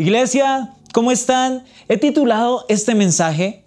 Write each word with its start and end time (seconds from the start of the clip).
Iglesia, 0.00 0.76
¿cómo 0.94 1.12
están? 1.12 1.64
He 1.86 1.98
titulado 1.98 2.64
este 2.70 2.94
mensaje 2.94 3.66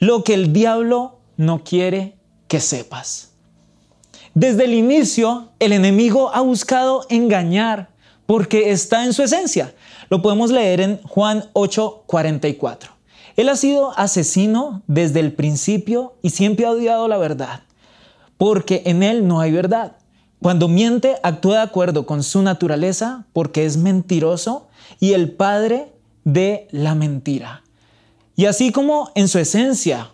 Lo 0.00 0.24
que 0.24 0.34
el 0.34 0.52
diablo 0.52 1.20
no 1.36 1.62
quiere 1.62 2.16
que 2.48 2.58
sepas. 2.58 3.30
Desde 4.34 4.64
el 4.64 4.74
inicio, 4.74 5.50
el 5.60 5.72
enemigo 5.72 6.34
ha 6.34 6.40
buscado 6.40 7.06
engañar 7.10 7.90
porque 8.26 8.72
está 8.72 9.04
en 9.04 9.12
su 9.12 9.22
esencia. 9.22 9.72
Lo 10.10 10.20
podemos 10.20 10.50
leer 10.50 10.80
en 10.80 11.00
Juan 11.04 11.44
8:44. 11.52 12.90
Él 13.36 13.48
ha 13.48 13.54
sido 13.54 13.96
asesino 13.96 14.82
desde 14.88 15.20
el 15.20 15.32
principio 15.32 16.16
y 16.22 16.30
siempre 16.30 16.66
ha 16.66 16.72
odiado 16.72 17.06
la 17.06 17.18
verdad, 17.18 17.62
porque 18.36 18.82
en 18.84 19.04
él 19.04 19.28
no 19.28 19.38
hay 19.38 19.52
verdad. 19.52 19.97
Cuando 20.40 20.68
miente, 20.68 21.16
actúa 21.22 21.56
de 21.56 21.62
acuerdo 21.62 22.06
con 22.06 22.22
su 22.22 22.42
naturaleza 22.42 23.26
porque 23.32 23.66
es 23.66 23.76
mentiroso 23.76 24.68
y 25.00 25.12
el 25.12 25.32
padre 25.32 25.92
de 26.24 26.68
la 26.70 26.94
mentira. 26.94 27.62
Y 28.36 28.46
así 28.46 28.70
como 28.70 29.10
en 29.14 29.26
su 29.26 29.38
esencia 29.38 30.10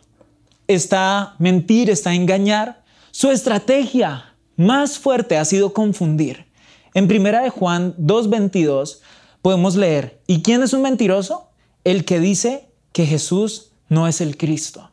está 0.66 1.34
mentir, 1.38 1.90
está 1.90 2.14
engañar, 2.14 2.82
su 3.10 3.30
estrategia 3.30 4.34
más 4.56 4.98
fuerte 4.98 5.36
ha 5.36 5.44
sido 5.44 5.74
confundir. 5.74 6.46
En 6.94 7.06
primera 7.06 7.42
de 7.42 7.50
Juan 7.50 7.94
2:22 7.98 9.00
podemos 9.42 9.76
leer, 9.76 10.20
¿y 10.26 10.42
quién 10.42 10.62
es 10.62 10.72
un 10.72 10.82
mentiroso? 10.82 11.48
El 11.84 12.06
que 12.06 12.18
dice 12.18 12.70
que 12.92 13.04
Jesús 13.04 13.72
no 13.88 14.08
es 14.08 14.20
el 14.22 14.38
Cristo. 14.38 14.90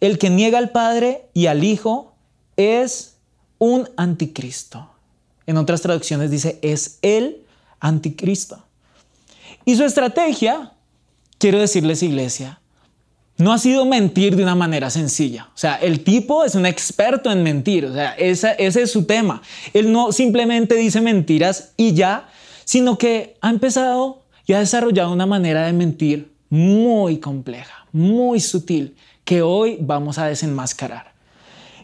El 0.00 0.18
que 0.18 0.30
niega 0.30 0.58
al 0.58 0.70
Padre 0.70 1.28
y 1.34 1.46
al 1.46 1.62
Hijo 1.62 2.14
es 2.56 3.11
un 3.62 3.88
anticristo. 3.96 4.90
En 5.46 5.56
otras 5.56 5.82
traducciones 5.82 6.32
dice, 6.32 6.58
es 6.62 6.98
el 7.00 7.44
anticristo. 7.78 8.60
Y 9.64 9.76
su 9.76 9.84
estrategia, 9.84 10.72
quiero 11.38 11.60
decirles 11.60 12.02
iglesia, 12.02 12.60
no 13.38 13.52
ha 13.52 13.58
sido 13.58 13.86
mentir 13.86 14.34
de 14.34 14.42
una 14.42 14.56
manera 14.56 14.90
sencilla. 14.90 15.48
O 15.54 15.56
sea, 15.56 15.76
el 15.76 16.02
tipo 16.02 16.42
es 16.44 16.56
un 16.56 16.66
experto 16.66 17.30
en 17.30 17.44
mentir. 17.44 17.84
O 17.84 17.94
sea, 17.94 18.14
ese 18.14 18.56
es 18.58 18.90
su 18.90 19.04
tema. 19.04 19.42
Él 19.72 19.92
no 19.92 20.10
simplemente 20.10 20.74
dice 20.74 21.00
mentiras 21.00 21.70
y 21.76 21.94
ya, 21.94 22.28
sino 22.64 22.98
que 22.98 23.36
ha 23.42 23.50
empezado 23.50 24.24
y 24.44 24.54
ha 24.54 24.58
desarrollado 24.58 25.12
una 25.12 25.26
manera 25.26 25.66
de 25.66 25.72
mentir 25.72 26.32
muy 26.50 27.18
compleja, 27.18 27.86
muy 27.92 28.40
sutil, 28.40 28.96
que 29.24 29.40
hoy 29.40 29.78
vamos 29.80 30.18
a 30.18 30.26
desenmascarar. 30.26 31.12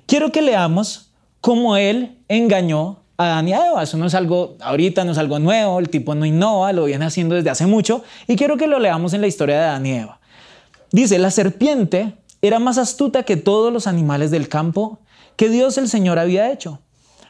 Quiero 0.06 0.32
que 0.32 0.42
leamos 0.42 1.07
cómo 1.40 1.76
él 1.76 2.18
engañó 2.28 3.00
a 3.16 3.26
Adán 3.26 3.48
y 3.48 3.52
a 3.52 3.66
Eva. 3.66 3.82
Eso 3.82 3.96
no 3.96 4.06
es 4.06 4.14
algo, 4.14 4.56
ahorita 4.60 5.04
no 5.04 5.12
es 5.12 5.18
algo 5.18 5.38
nuevo, 5.38 5.78
el 5.78 5.88
tipo 5.88 6.14
no 6.14 6.24
innova, 6.24 6.72
lo 6.72 6.84
viene 6.84 7.04
haciendo 7.04 7.34
desde 7.34 7.50
hace 7.50 7.66
mucho, 7.66 8.02
y 8.26 8.36
quiero 8.36 8.56
que 8.56 8.66
lo 8.66 8.78
leamos 8.78 9.12
en 9.12 9.20
la 9.20 9.26
historia 9.26 9.58
de 9.58 9.64
Adán 9.64 9.86
y 9.86 9.92
Eva. 9.92 10.20
Dice, 10.90 11.18
la 11.18 11.30
serpiente 11.30 12.14
era 12.40 12.58
más 12.58 12.78
astuta 12.78 13.24
que 13.24 13.36
todos 13.36 13.72
los 13.72 13.86
animales 13.86 14.30
del 14.30 14.48
campo 14.48 15.00
que 15.36 15.48
Dios 15.48 15.78
el 15.78 15.88
Señor 15.88 16.18
había 16.18 16.50
hecho. 16.50 16.80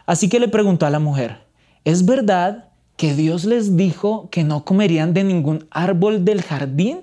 Así 0.06 0.28
que 0.28 0.40
le 0.40 0.48
preguntó 0.48 0.86
a 0.86 0.90
la 0.90 0.98
mujer, 0.98 1.40
¿es 1.84 2.06
verdad 2.06 2.68
que 2.96 3.14
Dios 3.14 3.44
les 3.44 3.76
dijo 3.76 4.28
que 4.30 4.44
no 4.44 4.64
comerían 4.64 5.12
de 5.12 5.24
ningún 5.24 5.66
árbol 5.70 6.24
del 6.24 6.42
jardín? 6.42 7.02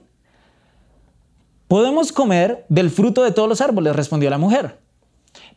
Podemos 1.67 2.11
comer 2.11 2.65
del 2.69 2.89
fruto 2.89 3.23
de 3.23 3.31
todos 3.31 3.49
los 3.49 3.61
árboles, 3.61 3.95
respondió 3.95 4.29
la 4.29 4.37
mujer. 4.37 4.79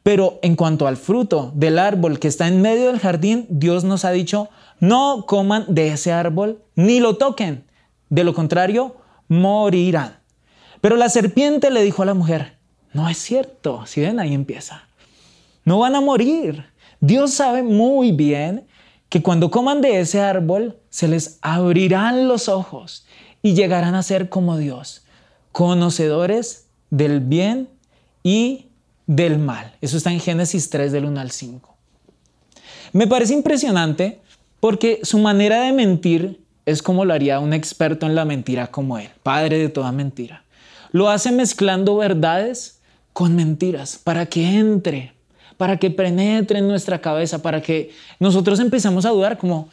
Pero 0.02 0.38
en 0.42 0.56
cuanto 0.56 0.86
al 0.86 0.96
fruto 0.96 1.52
del 1.54 1.78
árbol 1.78 2.18
que 2.18 2.28
está 2.28 2.48
en 2.48 2.62
medio 2.62 2.86
del 2.86 3.00
jardín, 3.00 3.46
Dios 3.50 3.84
nos 3.84 4.04
ha 4.04 4.10
dicho, 4.10 4.48
no 4.80 5.24
coman 5.26 5.66
de 5.68 5.88
ese 5.88 6.12
árbol 6.12 6.62
ni 6.74 7.00
lo 7.00 7.16
toquen. 7.16 7.64
De 8.08 8.24
lo 8.24 8.34
contrario, 8.34 8.96
morirán. 9.28 10.18
Pero 10.80 10.96
la 10.96 11.08
serpiente 11.08 11.70
le 11.70 11.82
dijo 11.82 12.02
a 12.02 12.06
la 12.06 12.14
mujer, 12.14 12.56
no 12.92 13.08
es 13.08 13.18
cierto, 13.18 13.84
si 13.86 14.00
ven 14.00 14.20
ahí 14.20 14.32
empieza, 14.32 14.88
no 15.64 15.80
van 15.80 15.94
a 15.94 16.00
morir. 16.00 16.64
Dios 17.00 17.32
sabe 17.32 17.62
muy 17.62 18.12
bien 18.12 18.66
que 19.08 19.22
cuando 19.22 19.50
coman 19.50 19.80
de 19.80 20.00
ese 20.00 20.20
árbol 20.20 20.78
se 20.90 21.08
les 21.08 21.38
abrirán 21.42 22.28
los 22.28 22.48
ojos 22.48 23.06
y 23.42 23.54
llegarán 23.54 23.94
a 23.94 24.02
ser 24.02 24.28
como 24.28 24.56
Dios 24.56 25.04
conocedores 25.52 26.68
del 26.90 27.20
bien 27.20 27.68
y 28.22 28.67
del 29.08 29.38
mal. 29.38 29.74
Eso 29.80 29.96
está 29.96 30.12
en 30.12 30.20
Génesis 30.20 30.70
3 30.70 30.92
del 30.92 31.06
1 31.06 31.18
al 31.18 31.32
5. 31.32 31.74
Me 32.92 33.08
parece 33.08 33.34
impresionante 33.34 34.20
porque 34.60 35.00
su 35.02 35.18
manera 35.18 35.62
de 35.62 35.72
mentir 35.72 36.40
es 36.66 36.82
como 36.82 37.04
lo 37.04 37.14
haría 37.14 37.40
un 37.40 37.52
experto 37.52 38.06
en 38.06 38.14
la 38.14 38.24
mentira 38.24 38.68
como 38.68 38.98
él, 38.98 39.08
padre 39.24 39.58
de 39.58 39.68
toda 39.68 39.90
mentira. 39.90 40.44
Lo 40.92 41.10
hace 41.10 41.32
mezclando 41.32 41.96
verdades 41.96 42.78
con 43.12 43.34
mentiras 43.34 43.98
para 43.98 44.26
que 44.26 44.46
entre, 44.46 45.14
para 45.56 45.78
que 45.78 45.90
penetre 45.90 46.60
en 46.60 46.68
nuestra 46.68 47.00
cabeza, 47.00 47.42
para 47.42 47.60
que 47.60 47.90
nosotros 48.20 48.60
empecemos 48.60 49.04
a 49.04 49.10
dudar 49.10 49.38
como, 49.38 49.68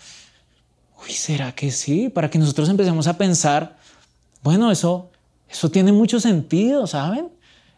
uy, 1.03 1.11
¿será 1.11 1.51
que 1.53 1.69
sí? 1.69 2.09
Para 2.09 2.29
que 2.29 2.39
nosotros 2.39 2.69
empecemos 2.69 3.07
a 3.07 3.17
pensar, 3.17 3.77
bueno, 4.41 4.71
eso 4.71 5.09
eso 5.49 5.69
tiene 5.69 5.91
mucho 5.91 6.19
sentido, 6.19 6.87
¿saben? 6.87 7.29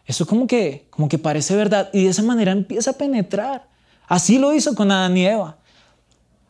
Eso 0.08 0.26
como 0.26 0.46
que, 0.46 0.86
como 0.88 1.06
que 1.06 1.18
parece 1.18 1.54
verdad 1.54 1.90
y 1.92 2.04
de 2.04 2.10
esa 2.10 2.22
manera 2.22 2.50
empieza 2.50 2.92
a 2.92 2.94
penetrar. 2.94 3.68
Así 4.06 4.38
lo 4.38 4.54
hizo 4.54 4.74
con 4.74 4.90
Adán 4.90 5.14
y 5.18 5.26
Eva. 5.26 5.58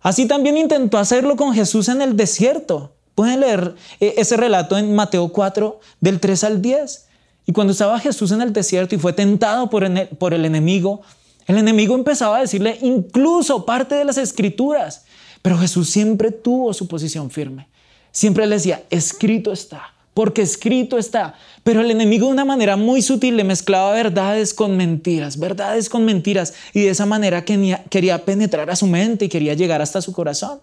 Así 0.01 0.27
también 0.27 0.57
intentó 0.57 0.97
hacerlo 0.97 1.35
con 1.35 1.53
Jesús 1.53 1.89
en 1.89 2.01
el 2.01 2.17
desierto. 2.17 2.95
Pueden 3.17 3.41
leer 3.41 3.75
eh, 3.99 4.15
ese 4.17 4.37
relato 4.37 4.79
en 4.79 4.95
Mateo 4.95 5.31
4 5.31 5.81
del 6.01 6.21
3 6.21 6.45
al 6.45 6.63
10. 6.63 7.07
Y 7.47 7.53
cuando 7.53 7.73
estaba 7.73 7.99
Jesús 7.99 8.31
en 8.31 8.43
el 8.43 8.53
desierto 8.53 8.95
y 8.95 8.99
fue 8.99 9.13
tentado 9.13 9.69
por 9.69 9.85
por 10.19 10.35
el 10.35 10.45
enemigo, 10.45 11.03
el 11.49 11.59
enemigo 11.59 11.97
empezaba 11.97 12.37
a 12.37 12.43
decirle 12.43 12.79
incluso 12.81 13.67
parte 13.67 13.97
de 13.97 14.05
las 14.05 14.19
escrituras. 14.19 15.05
Pero 15.43 15.59
Jesús 15.59 15.91
siempre 15.91 16.31
tuvo 16.31 16.73
su 16.73 16.87
posición 16.87 17.29
firme. 17.29 17.67
Siempre 18.13 18.47
le 18.47 18.55
decía, 18.55 18.85
escrito 18.89 19.51
está 19.51 19.98
porque 20.19 20.43
escrito 20.43 20.99
está. 20.99 21.35
Pero 21.63 21.81
el 21.81 21.93
enemigo 21.93 22.27
de 22.27 22.33
una 22.33 22.45
manera 22.45 22.75
muy 22.75 23.03
sutil 23.03 23.37
le 23.37 23.45
mezclaba 23.45 23.93
verdades 23.93 24.53
con 24.53 24.77
mentiras, 24.77 25.39
verdades 25.39 25.89
con 25.89 26.05
mentiras, 26.05 26.55
y 26.75 26.81
de 26.81 26.89
esa 26.89 27.07
manera 27.07 27.45
quería 27.45 28.25
penetrar 28.25 28.69
a 28.69 28.75
su 28.75 28.89
mente 28.89 29.27
y 29.27 29.29
quería 29.29 29.55
llegar 29.55 29.81
hasta 29.81 30.03
su 30.03 30.13
corazón. 30.13 30.59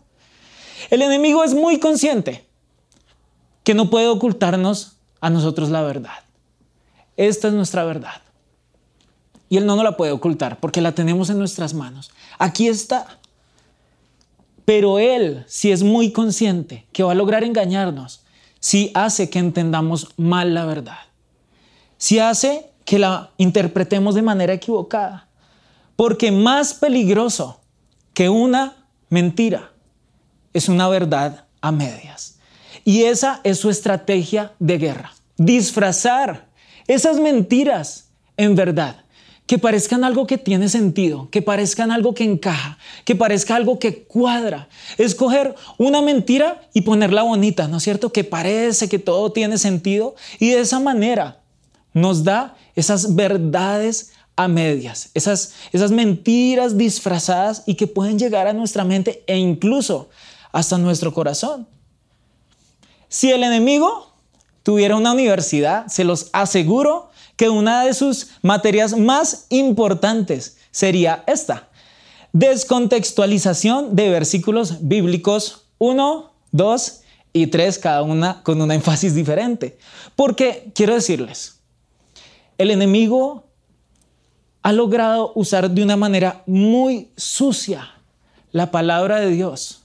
El 0.89 1.01
enemigo 1.03 1.41
es 1.41 1.53
muy 1.53 1.79
consciente 1.79 2.45
que 3.63 3.73
no 3.73 3.89
puede 3.89 4.09
ocultarnos 4.09 4.97
a 5.21 5.29
nosotros 5.29 5.69
la 5.69 5.83
verdad. 5.83 6.25
Esta 7.15 7.47
es 7.47 7.53
nuestra 7.53 7.85
verdad. 7.85 8.23
Y 9.47 9.55
Él 9.55 9.65
no 9.65 9.77
nos 9.77 9.85
la 9.85 9.95
puede 9.95 10.11
ocultar 10.11 10.59
porque 10.59 10.81
la 10.81 10.91
tenemos 10.91 11.29
en 11.29 11.39
nuestras 11.39 11.73
manos. 11.73 12.11
Aquí 12.39 12.67
está. 12.67 13.19
Pero 14.65 14.99
Él, 14.99 15.45
si 15.47 15.71
es 15.71 15.81
muy 15.81 16.11
consciente 16.11 16.88
que 16.91 17.03
va 17.03 17.13
a 17.13 17.15
lograr 17.15 17.45
engañarnos, 17.45 18.25
si 18.65 18.89
hace 18.95 19.29
que 19.29 19.37
entendamos 19.37 20.07
mal 20.17 20.55
la 20.55 20.65
verdad, 20.65 20.97
si 21.99 22.17
hace 22.17 22.71
que 22.83 22.97
la 22.97 23.29
interpretemos 23.37 24.15
de 24.15 24.23
manera 24.23 24.53
equivocada, 24.53 25.27
porque 25.95 26.31
más 26.31 26.73
peligroso 26.73 27.61
que 28.15 28.27
una 28.27 28.87
mentira 29.07 29.71
es 30.51 30.67
una 30.67 30.89
verdad 30.89 31.45
a 31.61 31.71
medias. 31.71 32.39
Y 32.83 33.03
esa 33.03 33.39
es 33.43 33.59
su 33.59 33.69
estrategia 33.69 34.53
de 34.57 34.79
guerra, 34.79 35.13
disfrazar 35.37 36.47
esas 36.87 37.19
mentiras 37.19 38.09
en 38.35 38.55
verdad 38.55 39.04
que 39.45 39.59
parezcan 39.59 40.03
algo 40.03 40.25
que 40.25 40.38
tiene 40.38 40.69
sentido, 40.69 41.29
que 41.29 41.41
parezcan 41.41 41.91
algo 41.91 42.13
que 42.13 42.23
encaja, 42.23 42.78
que 43.03 43.16
parezca 43.16 43.56
algo 43.56 43.78
que 43.78 44.03
cuadra. 44.03 44.67
Escoger 44.97 45.56
una 45.78 46.01
mentira 46.01 46.61
y 46.73 46.81
ponerla 46.81 47.23
bonita, 47.23 47.67
¿no 47.67 47.78
es 47.78 47.83
cierto? 47.83 48.11
Que 48.11 48.23
parece 48.23 48.89
que 48.89 48.97
todo 48.97 49.31
tiene 49.31 49.57
sentido 49.57 50.15
y 50.39 50.50
de 50.50 50.62
esa 50.62 50.80
manera 50.80 51.42
nos 51.94 52.24
da 52.24 52.56
esas 52.75 53.15
verdades 53.15 54.12
a 54.36 54.47
medias, 54.47 55.12
esas, 55.13 55.53
esas 55.71 55.92
mentiras 55.92 56.77
disfrazadas 56.77 57.63
y 57.65 57.75
que 57.75 57.88
pueden 57.88 58.19
llegar 58.19 58.47
a 58.47 58.53
nuestra 58.53 58.83
mente 58.83 59.24
e 59.27 59.38
incluso 59.38 60.09
hasta 60.51 60.77
nuestro 60.77 61.13
corazón. 61.13 61.68
Si 63.07 63.31
el 63.31 63.44
enemigo 63.44 64.12
tuviera 64.63 64.95
una 64.95 65.13
universidad, 65.13 65.88
se 65.88 66.03
los 66.03 66.30
aseguro 66.33 67.12
que 67.35 67.49
una 67.49 67.83
de 67.83 67.93
sus 67.93 68.27
materias 68.41 68.97
más 68.97 69.45
importantes 69.49 70.57
sería 70.71 71.23
esta, 71.27 71.69
descontextualización 72.33 73.95
de 73.95 74.09
versículos 74.09 74.87
bíblicos 74.87 75.67
1, 75.77 76.31
2 76.51 77.01
y 77.33 77.47
3, 77.47 77.79
cada 77.79 78.01
una 78.01 78.43
con 78.43 78.61
una 78.61 78.75
énfasis 78.75 79.15
diferente. 79.15 79.77
Porque 80.15 80.71
quiero 80.73 80.93
decirles, 80.93 81.59
el 82.57 82.71
enemigo 82.71 83.43
ha 84.61 84.71
logrado 84.71 85.31
usar 85.35 85.69
de 85.69 85.83
una 85.83 85.95
manera 85.95 86.43
muy 86.45 87.09
sucia 87.15 87.91
la 88.51 88.71
palabra 88.71 89.19
de 89.19 89.29
Dios 89.29 89.81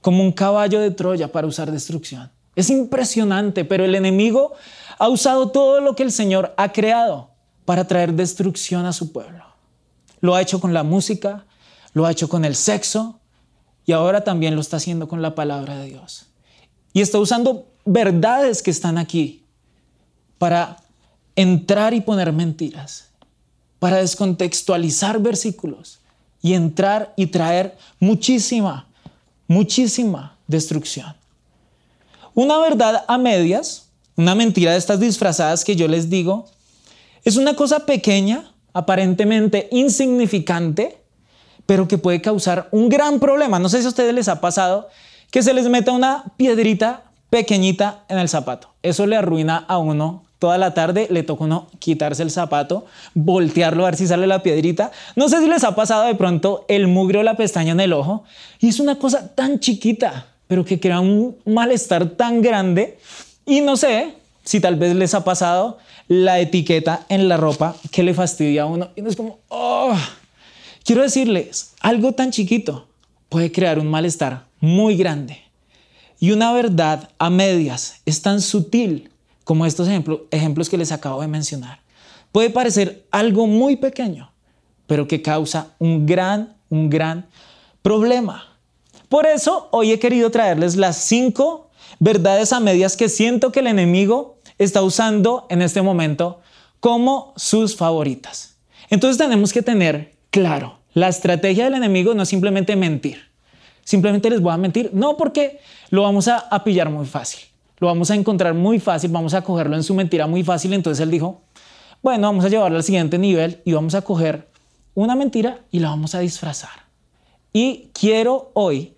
como 0.00 0.22
un 0.22 0.32
caballo 0.32 0.80
de 0.80 0.90
Troya 0.90 1.30
para 1.30 1.46
usar 1.46 1.70
destrucción. 1.70 2.30
Es 2.56 2.68
impresionante, 2.70 3.64
pero 3.64 3.84
el 3.84 3.94
enemigo 3.94 4.54
ha 5.00 5.08
usado 5.08 5.48
todo 5.48 5.80
lo 5.80 5.96
que 5.96 6.02
el 6.02 6.12
Señor 6.12 6.52
ha 6.58 6.72
creado 6.72 7.30
para 7.64 7.86
traer 7.86 8.12
destrucción 8.12 8.84
a 8.84 8.92
su 8.92 9.12
pueblo. 9.12 9.42
Lo 10.20 10.34
ha 10.34 10.42
hecho 10.42 10.60
con 10.60 10.74
la 10.74 10.82
música, 10.82 11.46
lo 11.94 12.04
ha 12.04 12.10
hecho 12.10 12.28
con 12.28 12.44
el 12.44 12.54
sexo 12.54 13.18
y 13.86 13.92
ahora 13.92 14.24
también 14.24 14.54
lo 14.54 14.60
está 14.60 14.76
haciendo 14.76 15.08
con 15.08 15.22
la 15.22 15.34
palabra 15.34 15.78
de 15.78 15.86
Dios. 15.86 16.26
Y 16.92 17.00
está 17.00 17.18
usando 17.18 17.66
verdades 17.86 18.62
que 18.62 18.70
están 18.70 18.98
aquí 18.98 19.46
para 20.36 20.76
entrar 21.34 21.94
y 21.94 22.02
poner 22.02 22.30
mentiras, 22.34 23.08
para 23.78 23.96
descontextualizar 23.96 25.18
versículos 25.18 26.00
y 26.42 26.52
entrar 26.52 27.14
y 27.16 27.28
traer 27.28 27.78
muchísima, 28.00 28.86
muchísima 29.48 30.36
destrucción. 30.46 31.16
Una 32.34 32.58
verdad 32.58 33.02
a 33.08 33.16
medias, 33.16 33.89
una 34.20 34.34
mentira 34.34 34.72
de 34.72 34.78
estas 34.78 35.00
disfrazadas 35.00 35.64
que 35.64 35.76
yo 35.76 35.88
les 35.88 36.10
digo, 36.10 36.46
es 37.24 37.36
una 37.36 37.54
cosa 37.54 37.86
pequeña, 37.86 38.52
aparentemente 38.72 39.68
insignificante, 39.72 40.98
pero 41.66 41.88
que 41.88 41.98
puede 41.98 42.20
causar 42.20 42.68
un 42.70 42.88
gran 42.88 43.20
problema. 43.20 43.58
No 43.58 43.68
sé 43.68 43.80
si 43.80 43.86
a 43.86 43.88
ustedes 43.90 44.14
les 44.14 44.28
ha 44.28 44.40
pasado 44.40 44.88
que 45.30 45.42
se 45.42 45.54
les 45.54 45.68
meta 45.68 45.92
una 45.92 46.24
piedrita 46.36 47.04
pequeñita 47.30 48.04
en 48.08 48.18
el 48.18 48.28
zapato. 48.28 48.74
Eso 48.82 49.06
le 49.06 49.16
arruina 49.16 49.56
a 49.56 49.78
uno 49.78 50.24
toda 50.38 50.58
la 50.58 50.74
tarde, 50.74 51.06
le 51.10 51.22
toca 51.22 51.44
uno 51.44 51.68
quitarse 51.78 52.22
el 52.22 52.30
zapato, 52.30 52.86
voltearlo 53.14 53.84
a 53.84 53.90
ver 53.90 53.96
si 53.96 54.06
sale 54.06 54.26
la 54.26 54.42
piedrita. 54.42 54.90
No 55.14 55.28
sé 55.28 55.38
si 55.40 55.48
les 55.48 55.62
ha 55.64 55.74
pasado 55.76 56.06
de 56.06 56.14
pronto 56.14 56.64
el 56.66 56.88
mugre 56.88 57.18
o 57.18 57.22
la 57.22 57.36
pestaña 57.36 57.72
en 57.72 57.80
el 57.80 57.92
ojo. 57.92 58.24
Y 58.58 58.68
es 58.68 58.80
una 58.80 58.96
cosa 58.96 59.34
tan 59.34 59.60
chiquita, 59.60 60.26
pero 60.48 60.64
que 60.64 60.80
crea 60.80 61.00
un 61.00 61.36
malestar 61.44 62.06
tan 62.10 62.42
grande. 62.42 62.98
Y 63.50 63.62
no 63.62 63.76
sé 63.76 64.14
si 64.44 64.60
tal 64.60 64.76
vez 64.76 64.94
les 64.94 65.12
ha 65.12 65.24
pasado 65.24 65.78
la 66.06 66.38
etiqueta 66.38 67.04
en 67.08 67.28
la 67.28 67.36
ropa 67.36 67.74
que 67.90 68.04
le 68.04 68.14
fastidia 68.14 68.62
a 68.62 68.66
uno. 68.66 68.90
Y 68.94 69.04
es 69.04 69.16
como, 69.16 69.40
oh, 69.48 69.92
quiero 70.84 71.02
decirles, 71.02 71.72
algo 71.80 72.12
tan 72.12 72.30
chiquito 72.30 72.86
puede 73.28 73.50
crear 73.50 73.80
un 73.80 73.88
malestar 73.88 74.46
muy 74.60 74.96
grande. 74.96 75.42
Y 76.20 76.30
una 76.30 76.52
verdad 76.52 77.10
a 77.18 77.28
medias 77.28 78.02
es 78.06 78.22
tan 78.22 78.40
sutil 78.40 79.10
como 79.42 79.66
estos 79.66 79.88
ejemplos 79.88 80.68
que 80.68 80.78
les 80.78 80.92
acabo 80.92 81.20
de 81.20 81.26
mencionar. 81.26 81.80
Puede 82.30 82.50
parecer 82.50 83.04
algo 83.10 83.48
muy 83.48 83.74
pequeño, 83.74 84.30
pero 84.86 85.08
que 85.08 85.22
causa 85.22 85.74
un 85.80 86.06
gran, 86.06 86.54
un 86.68 86.88
gran 86.88 87.26
problema. 87.82 88.44
Por 89.08 89.26
eso 89.26 89.66
hoy 89.72 89.90
he 89.90 89.98
querido 89.98 90.30
traerles 90.30 90.76
las 90.76 90.98
cinco 90.98 91.69
verdades 92.00 92.52
a 92.52 92.58
medias 92.58 92.96
que 92.96 93.08
siento 93.08 93.52
que 93.52 93.60
el 93.60 93.68
enemigo 93.68 94.38
está 94.58 94.82
usando 94.82 95.46
en 95.50 95.62
este 95.62 95.82
momento 95.82 96.40
como 96.80 97.32
sus 97.36 97.76
favoritas. 97.76 98.56
Entonces 98.88 99.18
tenemos 99.18 99.52
que 99.52 99.62
tener 99.62 100.16
claro, 100.30 100.80
la 100.94 101.08
estrategia 101.08 101.64
del 101.64 101.74
enemigo 101.74 102.14
no 102.14 102.24
es 102.24 102.28
simplemente 102.28 102.74
mentir. 102.74 103.30
Simplemente 103.84 104.30
les 104.30 104.40
voy 104.40 104.52
a 104.52 104.56
mentir. 104.56 104.90
No 104.92 105.16
porque 105.16 105.60
lo 105.90 106.02
vamos 106.02 106.26
a, 106.26 106.38
a 106.38 106.64
pillar 106.64 106.90
muy 106.90 107.06
fácil. 107.06 107.40
Lo 107.78 107.86
vamos 107.86 108.10
a 108.10 108.14
encontrar 108.14 108.54
muy 108.54 108.78
fácil, 108.78 109.10
vamos 109.10 109.34
a 109.34 109.42
cogerlo 109.42 109.76
en 109.76 109.82
su 109.82 109.94
mentira 109.94 110.26
muy 110.26 110.42
fácil. 110.42 110.72
Entonces 110.72 111.02
él 111.02 111.10
dijo, 111.10 111.42
bueno, 112.02 112.28
vamos 112.28 112.44
a 112.44 112.48
llevarlo 112.48 112.76
al 112.76 112.84
siguiente 112.84 113.18
nivel 113.18 113.60
y 113.64 113.72
vamos 113.72 113.94
a 113.94 114.02
coger 114.02 114.48
una 114.94 115.14
mentira 115.14 115.60
y 115.70 115.80
la 115.80 115.90
vamos 115.90 116.14
a 116.14 116.20
disfrazar. 116.20 116.70
Y 117.52 117.90
quiero 117.92 118.50
hoy 118.54 118.94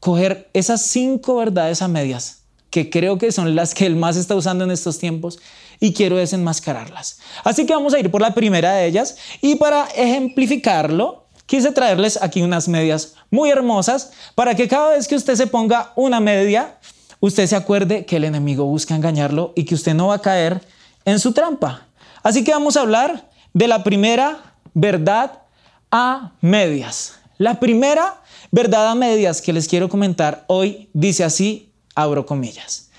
coger 0.00 0.48
esas 0.52 0.82
cinco 0.82 1.36
verdades 1.36 1.82
a 1.82 1.88
medias 1.88 2.38
que 2.70 2.90
creo 2.90 3.18
que 3.18 3.32
son 3.32 3.54
las 3.56 3.74
que 3.74 3.86
él 3.86 3.96
más 3.96 4.16
está 4.16 4.34
usando 4.34 4.64
en 4.64 4.70
estos 4.70 4.98
tiempos 4.98 5.38
y 5.80 5.92
quiero 5.92 6.16
desenmascararlas. 6.16 7.20
Así 7.44 7.66
que 7.66 7.74
vamos 7.74 7.94
a 7.94 8.00
ir 8.00 8.10
por 8.10 8.20
la 8.20 8.34
primera 8.34 8.74
de 8.74 8.86
ellas 8.86 9.16
y 9.40 9.56
para 9.56 9.86
ejemplificarlo 9.96 11.24
quise 11.46 11.72
traerles 11.72 12.20
aquí 12.20 12.42
unas 12.42 12.68
medias 12.68 13.14
muy 13.30 13.50
hermosas 13.50 14.12
para 14.34 14.54
que 14.54 14.68
cada 14.68 14.90
vez 14.90 15.08
que 15.08 15.16
usted 15.16 15.34
se 15.34 15.46
ponga 15.46 15.92
una 15.96 16.20
media, 16.20 16.78
usted 17.20 17.46
se 17.46 17.56
acuerde 17.56 18.04
que 18.04 18.16
el 18.16 18.24
enemigo 18.24 18.66
busca 18.66 18.94
engañarlo 18.94 19.52
y 19.56 19.64
que 19.64 19.74
usted 19.74 19.94
no 19.94 20.08
va 20.08 20.16
a 20.16 20.22
caer 20.22 20.60
en 21.04 21.18
su 21.18 21.32
trampa. 21.32 21.86
Así 22.22 22.44
que 22.44 22.52
vamos 22.52 22.76
a 22.76 22.82
hablar 22.82 23.30
de 23.54 23.66
la 23.66 23.82
primera 23.82 24.54
verdad 24.74 25.42
a 25.90 26.32
medias. 26.42 27.14
La 27.38 27.60
primera 27.60 28.20
verdad 28.50 28.88
a 28.88 28.94
medias 28.94 29.40
que 29.42 29.52
les 29.52 29.68
quiero 29.68 29.88
comentar 29.88 30.44
hoy 30.48 30.88
dice 30.92 31.24
así, 31.24 31.72
abro 31.94 32.26
comillas. 32.26 32.90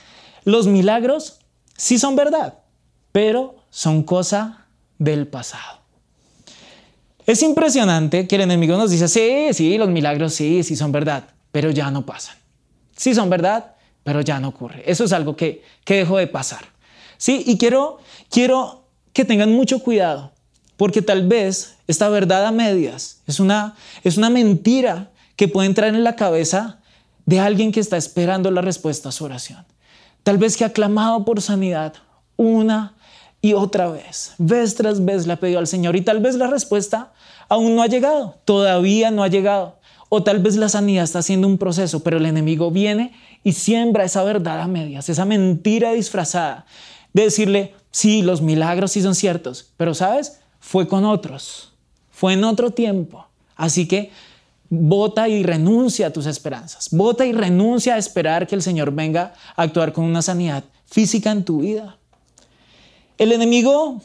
Los 0.43 0.67
milagros 0.67 1.39
sí 1.77 1.99
son 1.99 2.15
verdad, 2.15 2.59
pero 3.11 3.55
son 3.69 4.03
cosa 4.03 4.65
del 4.97 5.27
pasado. 5.27 5.79
Es 7.25 7.43
impresionante 7.43 8.27
que 8.27 8.35
el 8.35 8.41
enemigo 8.41 8.75
nos 8.77 8.89
dice, 8.89 9.07
sí, 9.07 9.53
sí, 9.53 9.77
los 9.77 9.89
milagros 9.89 10.33
sí, 10.33 10.63
sí 10.63 10.75
son 10.75 10.91
verdad, 10.91 11.25
pero 11.51 11.69
ya 11.69 11.91
no 11.91 12.05
pasan. 12.05 12.35
Sí 12.95 13.13
son 13.13 13.29
verdad, 13.29 13.75
pero 14.03 14.21
ya 14.21 14.39
no 14.39 14.47
ocurre. 14.47 14.83
Eso 14.85 15.03
es 15.03 15.13
algo 15.13 15.35
que, 15.35 15.63
que 15.85 15.95
dejó 15.95 16.17
de 16.17 16.27
pasar. 16.27 16.65
Sí, 17.17 17.43
y 17.45 17.57
quiero, 17.57 17.99
quiero 18.29 18.87
que 19.13 19.25
tengan 19.25 19.51
mucho 19.51 19.79
cuidado, 19.79 20.31
porque 20.77 21.01
tal 21.01 21.27
vez 21.27 21.75
esta 21.87 22.09
verdad 22.09 22.45
a 22.45 22.51
medias 22.51 23.21
es 23.27 23.39
una, 23.39 23.75
es 24.03 24.17
una 24.17 24.29
mentira 24.29 25.11
que 25.39 25.47
puede 25.47 25.67
entrar 25.67 25.95
en 25.95 26.03
la 26.03 26.17
cabeza 26.17 26.81
de 27.25 27.39
alguien 27.39 27.71
que 27.71 27.79
está 27.79 27.95
esperando 27.95 28.51
la 28.51 28.59
respuesta 28.59 29.07
a 29.07 29.13
su 29.13 29.23
oración. 29.23 29.65
Tal 30.23 30.37
vez 30.37 30.57
que 30.57 30.65
ha 30.65 30.73
clamado 30.73 31.23
por 31.23 31.41
sanidad 31.41 31.93
una 32.35 32.97
y 33.41 33.53
otra 33.53 33.87
vez, 33.87 34.33
vez 34.37 34.75
tras 34.75 35.05
vez 35.05 35.27
le 35.27 35.31
ha 35.31 35.39
pedido 35.39 35.59
al 35.59 35.67
Señor 35.67 35.95
y 35.95 36.01
tal 36.01 36.19
vez 36.19 36.35
la 36.35 36.47
respuesta 36.47 37.13
aún 37.47 37.73
no 37.73 37.83
ha 37.83 37.87
llegado, 37.87 38.35
todavía 38.43 39.11
no 39.11 39.23
ha 39.23 39.29
llegado. 39.29 39.79
O 40.09 40.23
tal 40.23 40.39
vez 40.39 40.57
la 40.57 40.67
sanidad 40.67 41.05
está 41.05 41.19
haciendo 41.19 41.47
un 41.47 41.57
proceso, 41.57 42.03
pero 42.03 42.17
el 42.17 42.25
enemigo 42.25 42.69
viene 42.69 43.13
y 43.41 43.53
siembra 43.53 44.03
esa 44.03 44.25
verdad 44.25 44.59
a 44.59 44.67
medias, 44.67 45.07
esa 45.07 45.23
mentira 45.23 45.93
disfrazada 45.93 46.65
de 47.13 47.23
decirle, 47.23 47.75
sí, 47.91 48.23
los 48.23 48.41
milagros 48.41 48.91
sí 48.91 49.01
son 49.01 49.15
ciertos, 49.15 49.71
pero 49.77 49.93
sabes, 49.93 50.41
fue 50.59 50.89
con 50.89 51.05
otros, 51.05 51.71
fue 52.11 52.33
en 52.33 52.43
otro 52.43 52.71
tiempo. 52.71 53.25
Así 53.55 53.87
que 53.87 54.11
vota 54.69 55.27
y 55.27 55.43
renuncia 55.43 56.07
a 56.07 56.13
tus 56.13 56.25
esperanzas, 56.25 56.89
vota 56.91 57.25
y 57.25 57.31
renuncia 57.31 57.95
a 57.95 57.97
esperar 57.97 58.47
que 58.47 58.55
el 58.55 58.61
Señor 58.61 58.91
venga 58.91 59.33
a 59.55 59.63
actuar 59.63 59.93
con 59.93 60.05
una 60.05 60.21
sanidad 60.21 60.63
física 60.85 61.31
en 61.31 61.43
tu 61.43 61.61
vida. 61.61 61.97
El 63.17 63.31
enemigo 63.31 64.01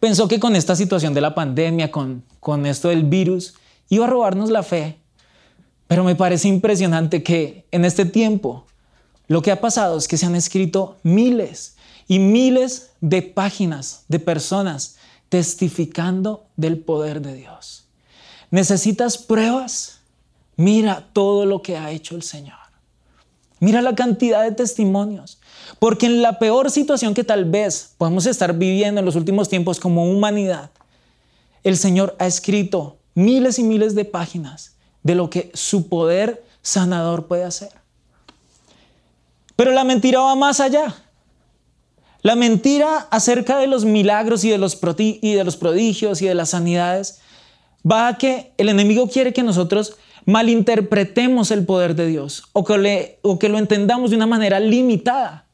pensó 0.00 0.26
que 0.26 0.40
con 0.40 0.56
esta 0.56 0.74
situación 0.74 1.14
de 1.14 1.20
la 1.20 1.34
pandemia, 1.34 1.90
con, 1.90 2.24
con 2.40 2.66
esto 2.66 2.88
del 2.88 3.04
virus, 3.04 3.54
iba 3.88 4.06
a 4.06 4.10
robarnos 4.10 4.50
la 4.50 4.62
fe. 4.62 4.98
Pero 5.86 6.04
me 6.04 6.14
parece 6.14 6.48
impresionante 6.48 7.22
que 7.22 7.66
en 7.70 7.84
este 7.84 8.04
tiempo 8.06 8.66
lo 9.28 9.42
que 9.42 9.50
ha 9.50 9.60
pasado 9.60 9.98
es 9.98 10.08
que 10.08 10.16
se 10.16 10.26
han 10.26 10.34
escrito 10.34 10.96
miles 11.02 11.76
y 12.08 12.18
miles 12.18 12.92
de 13.00 13.22
páginas 13.22 14.04
de 14.08 14.18
personas 14.18 14.96
testificando 15.28 16.46
del 16.56 16.78
poder 16.78 17.20
de 17.20 17.34
Dios. 17.34 17.81
¿Necesitas 18.52 19.16
pruebas? 19.16 20.00
Mira 20.56 21.08
todo 21.14 21.46
lo 21.46 21.62
que 21.62 21.78
ha 21.78 21.90
hecho 21.90 22.14
el 22.14 22.22
Señor. 22.22 22.58
Mira 23.60 23.80
la 23.80 23.94
cantidad 23.94 24.42
de 24.42 24.52
testimonios. 24.52 25.38
Porque 25.78 26.04
en 26.04 26.20
la 26.20 26.38
peor 26.38 26.70
situación 26.70 27.14
que 27.14 27.24
tal 27.24 27.46
vez 27.46 27.94
podemos 27.96 28.26
estar 28.26 28.52
viviendo 28.56 28.98
en 29.00 29.06
los 29.06 29.16
últimos 29.16 29.48
tiempos 29.48 29.80
como 29.80 30.04
humanidad, 30.04 30.70
el 31.64 31.78
Señor 31.78 32.14
ha 32.18 32.26
escrito 32.26 32.98
miles 33.14 33.58
y 33.58 33.62
miles 33.62 33.94
de 33.94 34.04
páginas 34.04 34.74
de 35.02 35.14
lo 35.14 35.30
que 35.30 35.50
su 35.54 35.88
poder 35.88 36.44
sanador 36.60 37.28
puede 37.28 37.44
hacer. 37.44 37.72
Pero 39.56 39.70
la 39.70 39.84
mentira 39.84 40.20
va 40.20 40.34
más 40.34 40.60
allá. 40.60 40.94
La 42.20 42.36
mentira 42.36 43.08
acerca 43.10 43.56
de 43.56 43.66
los 43.66 43.86
milagros 43.86 44.44
y 44.44 44.50
de 44.50 44.58
los, 44.58 44.76
prodigios 44.76 46.20
y 46.20 46.26
de 46.26 46.34
las 46.34 46.50
sanidades 46.50 47.20
va 47.90 48.08
a 48.08 48.18
que 48.18 48.52
el 48.58 48.68
enemigo 48.68 49.08
quiere 49.08 49.32
que 49.32 49.42
nosotros 49.42 49.96
malinterpretemos 50.24 51.50
el 51.50 51.64
poder 51.64 51.94
de 51.94 52.06
Dios 52.06 52.44
o 52.52 52.64
que, 52.64 53.18
que 53.40 53.48
lo 53.48 53.58
entendamos 53.58 54.10
de 54.10 54.16
una 54.16 54.26
manera 54.26 54.60
limitada. 54.60 55.46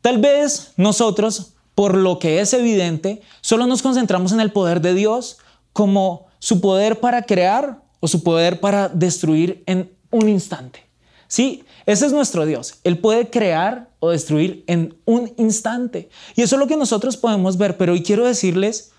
Tal 0.00 0.18
vez 0.18 0.72
nosotros, 0.76 1.54
por 1.74 1.96
lo 1.96 2.18
que 2.18 2.40
es 2.40 2.52
evidente, 2.52 3.20
solo 3.40 3.66
nos 3.66 3.82
concentramos 3.82 4.32
en 4.32 4.40
el 4.40 4.52
poder 4.52 4.80
de 4.80 4.94
Dios 4.94 5.38
como 5.72 6.26
su 6.38 6.60
poder 6.60 7.00
para 7.00 7.22
crear 7.22 7.82
o 8.00 8.08
su 8.08 8.22
poder 8.22 8.60
para 8.60 8.88
destruir 8.88 9.62
en 9.66 9.92
un 10.10 10.28
instante. 10.28 10.86
Sí, 11.26 11.64
ese 11.84 12.06
es 12.06 12.12
nuestro 12.12 12.46
Dios. 12.46 12.76
Él 12.84 12.98
puede 12.98 13.28
crear 13.28 13.90
o 14.00 14.10
destruir 14.10 14.64
en 14.66 14.96
un 15.04 15.32
instante. 15.36 16.08
Y 16.36 16.42
eso 16.42 16.56
es 16.56 16.60
lo 16.60 16.66
que 16.66 16.76
nosotros 16.76 17.16
podemos 17.16 17.58
ver. 17.58 17.76
Pero 17.76 17.92
hoy 17.92 18.02
quiero 18.02 18.24
decirles, 18.24 18.92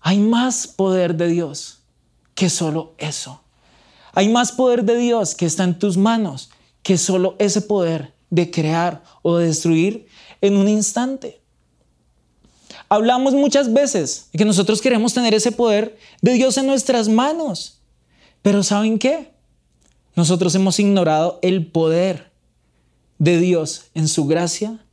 hay 0.00 0.18
más 0.18 0.66
poder 0.66 1.14
de 1.14 1.28
Dios 1.28 1.80
que 2.34 2.48
solo 2.50 2.94
eso. 2.98 3.42
Hay 4.12 4.28
más 4.28 4.52
poder 4.52 4.84
de 4.84 4.96
Dios 4.96 5.34
que 5.34 5.46
está 5.46 5.64
en 5.64 5.78
tus 5.78 5.96
manos 5.96 6.50
que 6.82 6.96
solo 6.98 7.36
ese 7.38 7.60
poder 7.60 8.14
de 8.30 8.50
crear 8.50 9.02
o 9.22 9.36
de 9.36 9.46
destruir 9.46 10.06
en 10.40 10.56
un 10.56 10.68
instante. 10.68 11.40
Hablamos 12.88 13.34
muchas 13.34 13.72
veces 13.72 14.28
de 14.32 14.38
que 14.38 14.44
nosotros 14.44 14.80
queremos 14.80 15.12
tener 15.12 15.34
ese 15.34 15.52
poder 15.52 15.96
de 16.22 16.32
Dios 16.32 16.56
en 16.56 16.66
nuestras 16.66 17.08
manos, 17.08 17.80
pero 18.42 18.62
¿saben 18.62 18.98
qué? 18.98 19.32
Nosotros 20.16 20.54
hemos 20.54 20.80
ignorado 20.80 21.38
el 21.42 21.66
poder 21.66 22.32
de 23.18 23.38
Dios 23.38 23.86
en 23.94 24.08
su 24.08 24.26
gracia, 24.26 24.84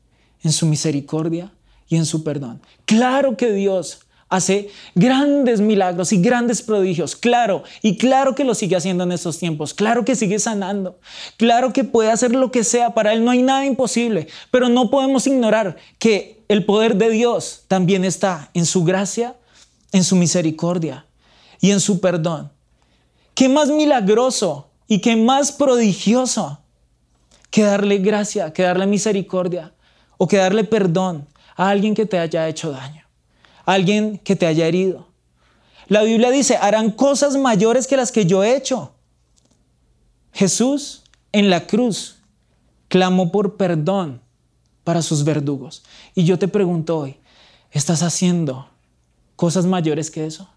en 0.43 0.51
su 0.51 0.65
misericordia 0.65 1.53
y 1.87 1.95
en 1.95 2.05
su 2.05 2.23
perdón. 2.23 2.61
Claro 2.85 3.37
que 3.37 3.51
Dios 3.51 4.06
hace 4.29 4.69
grandes 4.93 5.61
milagros 5.61 6.11
y 6.11 6.21
grandes 6.21 6.61
prodigios, 6.61 7.15
claro, 7.15 7.63
y 7.81 7.97
claro 7.97 8.35
que 8.35 8.43
lo 8.43 8.55
sigue 8.55 8.75
haciendo 8.75 9.03
en 9.03 9.13
estos 9.13 9.37
tiempos, 9.37 9.73
claro 9.73 10.03
que 10.03 10.15
sigue 10.15 10.39
sanando, 10.39 10.99
claro 11.37 11.71
que 11.71 11.83
puede 11.83 12.11
hacer 12.11 12.35
lo 12.35 12.51
que 12.51 12.63
sea, 12.63 12.93
para 12.93 13.13
Él 13.13 13.23
no 13.23 13.31
hay 13.31 13.41
nada 13.41 13.65
imposible, 13.65 14.27
pero 14.51 14.69
no 14.69 14.89
podemos 14.89 15.27
ignorar 15.27 15.77
que 15.97 16.43
el 16.49 16.65
poder 16.65 16.95
de 16.95 17.09
Dios 17.09 17.63
también 17.67 18.03
está 18.03 18.49
en 18.53 18.65
su 18.65 18.83
gracia, 18.83 19.35
en 19.91 20.03
su 20.03 20.15
misericordia 20.15 21.05
y 21.61 21.71
en 21.71 21.79
su 21.79 21.99
perdón. 22.01 22.51
¿Qué 23.33 23.49
más 23.49 23.69
milagroso 23.69 24.69
y 24.87 24.99
qué 24.99 25.15
más 25.15 25.51
prodigioso 25.51 26.59
que 27.49 27.63
darle 27.63 27.99
gracia, 27.99 28.51
que 28.51 28.63
darle 28.63 28.87
misericordia 28.87 29.73
o 30.17 30.27
que 30.27 30.37
darle 30.37 30.63
perdón 30.63 31.27
a 31.55 31.69
alguien 31.69 31.95
que 31.95 32.05
te 32.05 32.19
haya 32.19 32.47
hecho 32.47 32.71
daño? 32.71 33.06
Alguien 33.67 34.17
que 34.17 34.35
te 34.35 34.47
haya 34.47 34.65
herido. 34.65 35.07
La 35.87 36.01
Biblia 36.01 36.31
dice, 36.31 36.57
harán 36.57 36.89
cosas 36.89 37.37
mayores 37.37 37.85
que 37.85 37.97
las 37.97 38.11
que 38.11 38.25
yo 38.25 38.43
he 38.43 38.55
hecho. 38.55 38.93
Jesús 40.33 41.03
en 41.31 41.49
la 41.49 41.67
cruz 41.67 42.17
clamó 42.87 43.31
por 43.31 43.57
perdón 43.57 44.21
para 44.83 45.01
sus 45.01 45.23
verdugos. 45.23 45.83
Y 46.15 46.23
yo 46.23 46.39
te 46.39 46.47
pregunto 46.47 46.97
hoy, 46.97 47.17
¿estás 47.71 48.03
haciendo 48.03 48.69
cosas 49.35 49.65
mayores 49.65 50.09
que 50.09 50.25
eso? 50.25 50.49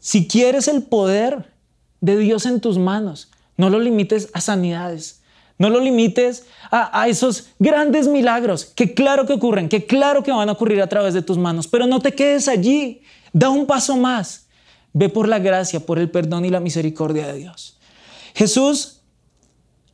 Si 0.00 0.26
quieres 0.26 0.66
el 0.66 0.82
poder 0.82 1.52
de 2.00 2.16
Dios 2.18 2.46
en 2.46 2.60
tus 2.60 2.78
manos, 2.78 3.30
no 3.56 3.70
lo 3.70 3.78
limites 3.78 4.28
a 4.32 4.40
sanidades, 4.40 5.20
no 5.58 5.70
lo 5.70 5.80
limites 5.80 6.44
a, 6.70 7.08
esos 7.08 7.48
grandes 7.58 8.08
milagros 8.08 8.64
que 8.64 8.92
claro 8.92 9.26
que 9.26 9.32
ocurren, 9.32 9.68
que 9.68 9.86
claro 9.86 10.22
que 10.22 10.32
van 10.32 10.48
a 10.48 10.52
ocurrir 10.52 10.82
a 10.82 10.88
través 10.88 11.14
de 11.14 11.22
tus 11.22 11.38
manos, 11.38 11.66
pero 11.66 11.86
no 11.86 12.00
te 12.00 12.12
quedes 12.12 12.48
allí. 12.48 13.02
Da 13.32 13.50
un 13.50 13.66
paso 13.66 13.96
más. 13.96 14.46
Ve 14.92 15.08
por 15.08 15.28
la 15.28 15.38
gracia, 15.38 15.80
por 15.80 15.98
el 15.98 16.10
perdón 16.10 16.44
y 16.44 16.50
la 16.50 16.60
misericordia 16.60 17.26
de 17.26 17.38
Dios. 17.38 17.78
Jesús, 18.34 19.02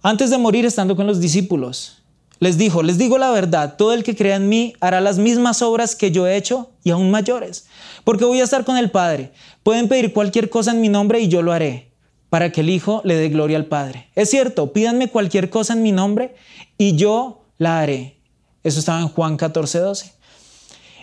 antes 0.03 0.31
de 0.31 0.39
morir 0.39 0.65
estando 0.65 0.97
con 0.97 1.07
los 1.07 1.21
discípulos, 1.21 2.03
les 2.39 2.59
dijo, 2.59 2.83
les 2.83 2.99
digo 2.99 3.19
la 3.19 3.31
verdad, 3.31 3.77
todo 3.77 3.93
el 3.93 4.03
que 4.03 4.17
crea 4.17 4.37
en 4.37 4.49
mí 4.49 4.75
hará 4.81 5.01
las 5.01 5.19
mismas 5.19 5.63
obras 5.63 5.95
que 5.95 6.11
yo 6.11 6.27
he 6.27 6.37
hecho 6.37 6.71
y 6.83 6.91
aún 6.91 7.11
mayores, 7.11 7.67
porque 8.03 8.25
voy 8.25 8.41
a 8.41 8.45
estar 8.45 8.65
con 8.65 8.77
el 8.77 8.91
Padre. 8.91 9.33
Pueden 9.63 9.89
pedir 9.89 10.13
cualquier 10.13 10.51
cosa 10.51 10.73
en 10.73 10.81
mi 10.81 10.89
nombre 10.89 11.21
y 11.21 11.29
yo 11.29 11.43
lo 11.43 11.53
haré 11.53 11.92
para 12.33 12.51
que 12.51 12.63
el 12.63 12.71
Hijo 12.71 13.03
le 13.05 13.15
dé 13.17 13.29
gloria 13.29 13.59
al 13.59 13.67
Padre. 13.67 14.09
Es 14.15 14.31
cierto, 14.31 14.73
pídanme 14.73 15.11
cualquier 15.11 15.51
cosa 15.51 15.75
en 15.75 15.83
mi 15.83 15.93
nombre 15.93 16.35
y 16.79 16.97
yo 16.97 17.45
la 17.59 17.81
haré. 17.81 18.17
Eso 18.65 18.79
estaba 18.79 19.01
en 19.01 19.09
Juan 19.09 19.37
14, 19.37 19.81
12. 19.81 20.13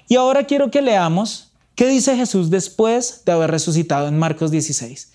Y 0.07 0.15
ahora 0.15 0.45
quiero 0.45 0.71
que 0.71 0.81
leamos 0.81 1.51
qué 1.75 1.85
dice 1.85 2.17
Jesús 2.17 2.49
después 2.49 3.21
de 3.25 3.31
haber 3.31 3.51
resucitado 3.51 4.07
en 4.07 4.17
Marcos 4.17 4.49
16. 4.49 5.11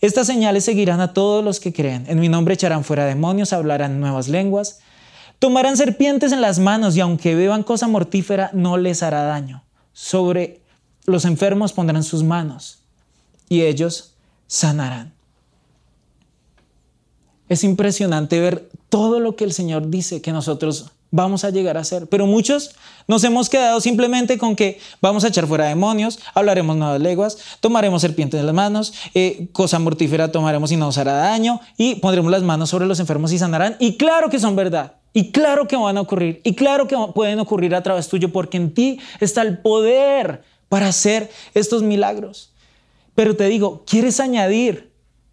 Estas 0.00 0.26
señales 0.26 0.64
seguirán 0.64 1.02
a 1.02 1.12
todos 1.12 1.44
los 1.44 1.60
que 1.60 1.74
creen. 1.74 2.06
En 2.08 2.18
mi 2.18 2.30
nombre 2.30 2.54
echarán 2.54 2.82
fuera 2.82 3.04
demonios, 3.04 3.52
hablarán 3.52 4.00
nuevas 4.00 4.28
lenguas, 4.28 4.78
tomarán 5.38 5.76
serpientes 5.76 6.32
en 6.32 6.40
las 6.40 6.60
manos 6.60 6.96
y 6.96 7.00
aunque 7.00 7.34
beban 7.34 7.62
cosa 7.62 7.88
mortífera 7.88 8.48
no 8.54 8.78
les 8.78 9.02
hará 9.02 9.24
daño. 9.24 9.64
Sobre 9.92 10.62
los 11.04 11.26
enfermos 11.26 11.74
pondrán 11.74 12.04
sus 12.04 12.22
manos 12.22 12.78
y 13.50 13.64
ellos 13.64 14.14
sanarán. 14.46 15.12
Es 17.52 17.64
impresionante 17.64 18.40
ver 18.40 18.70
todo 18.88 19.20
lo 19.20 19.36
que 19.36 19.44
el 19.44 19.52
Señor 19.52 19.90
dice 19.90 20.22
que 20.22 20.32
nosotros 20.32 20.86
vamos 21.10 21.44
a 21.44 21.50
llegar 21.50 21.76
a 21.76 21.80
hacer. 21.80 22.06
Pero 22.06 22.26
muchos 22.26 22.74
nos 23.06 23.22
hemos 23.24 23.50
quedado 23.50 23.78
simplemente 23.82 24.38
con 24.38 24.56
que 24.56 24.80
vamos 25.02 25.22
a 25.22 25.28
echar 25.28 25.46
fuera 25.46 25.66
demonios, 25.66 26.18
hablaremos 26.32 26.78
nuevas 26.78 26.98
lenguas, 27.02 27.36
tomaremos 27.60 28.00
serpientes 28.00 28.40
en 28.40 28.46
las 28.46 28.54
manos, 28.54 28.94
eh, 29.12 29.48
cosa 29.52 29.78
mortífera 29.78 30.32
tomaremos 30.32 30.72
y 30.72 30.76
no 30.76 30.86
nos 30.86 30.96
hará 30.96 31.12
daño, 31.12 31.60
y 31.76 31.96
pondremos 31.96 32.32
las 32.32 32.42
manos 32.42 32.70
sobre 32.70 32.86
los 32.86 33.00
enfermos 33.00 33.32
y 33.32 33.38
sanarán. 33.38 33.76
Y 33.78 33.98
claro 33.98 34.30
que 34.30 34.40
son 34.40 34.56
verdad. 34.56 34.94
Y 35.12 35.30
claro 35.30 35.68
que 35.68 35.76
van 35.76 35.98
a 35.98 36.00
ocurrir. 36.00 36.40
Y 36.44 36.54
claro 36.54 36.88
que 36.88 36.96
pueden 37.14 37.38
ocurrir 37.38 37.74
a 37.74 37.82
través 37.82 38.08
tuyo, 38.08 38.32
porque 38.32 38.56
en 38.56 38.72
ti 38.72 38.98
está 39.20 39.42
el 39.42 39.58
poder 39.58 40.42
para 40.70 40.88
hacer 40.88 41.30
estos 41.52 41.82
milagros. 41.82 42.54
Pero 43.14 43.36
te 43.36 43.44
digo, 43.44 43.84
¿quieres 43.84 44.20
añadir 44.20 44.91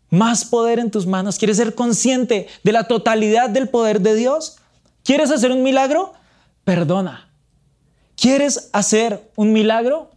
más 0.10 0.46
poder 0.46 0.80
en 0.80 0.92
tus 0.92 1.06
manos? 1.06 1.38
¿Quieres 1.38 1.58
ser 1.58 1.76
consciente 1.76 2.48
de 2.64 2.72
la 2.72 2.88
totalidad 2.88 3.50
del 3.50 3.70
poder 3.70 4.02
de 4.02 4.16
Dios? 4.16 4.58
¿Quieres 5.04 5.32
hacer 5.32 5.52
un 5.52 5.64
milagro? 5.64 6.14
Perdona. 6.64 7.30
¿Quieres 8.16 8.70
hacer 8.74 9.32
un 9.36 9.54
milagro? 9.54 10.12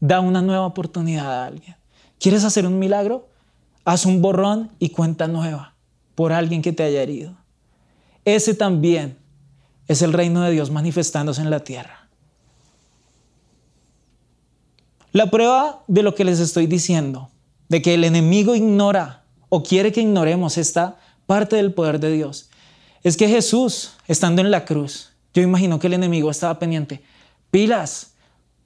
Da 0.00 0.20
una 0.20 0.42
nueva 0.42 0.66
oportunidad 0.66 1.42
a 1.42 1.46
alguien. 1.46 1.76
¿Quieres 2.18 2.44
hacer 2.44 2.66
un 2.66 2.78
milagro? 2.78 3.28
Haz 3.84 4.04
un 4.04 4.20
borrón 4.20 4.70
y 4.78 4.90
cuenta 4.90 5.28
nueva 5.28 5.74
por 6.14 6.32
alguien 6.32 6.62
que 6.62 6.72
te 6.72 6.82
haya 6.82 7.02
herido. 7.02 7.36
Ese 8.24 8.54
también 8.54 9.18
es 9.86 10.02
el 10.02 10.12
reino 10.12 10.42
de 10.42 10.50
Dios 10.50 10.70
manifestándose 10.70 11.40
en 11.40 11.50
la 11.50 11.60
tierra. 11.60 12.08
La 15.12 15.30
prueba 15.30 15.82
de 15.86 16.02
lo 16.02 16.14
que 16.14 16.24
les 16.24 16.40
estoy 16.40 16.66
diciendo, 16.66 17.30
de 17.68 17.80
que 17.80 17.94
el 17.94 18.04
enemigo 18.04 18.54
ignora 18.54 19.24
o 19.48 19.62
quiere 19.62 19.92
que 19.92 20.00
ignoremos 20.00 20.58
esta 20.58 20.96
parte 21.26 21.56
del 21.56 21.72
poder 21.72 22.00
de 22.00 22.12
Dios, 22.12 22.50
es 23.02 23.16
que 23.16 23.28
Jesús, 23.28 23.92
estando 24.08 24.42
en 24.42 24.50
la 24.50 24.64
cruz, 24.64 25.12
yo 25.34 25.42
imagino 25.42 25.78
que 25.78 25.86
el 25.86 25.94
enemigo 25.94 26.30
estaba 26.30 26.58
pendiente, 26.58 27.02
pilas, 27.50 28.14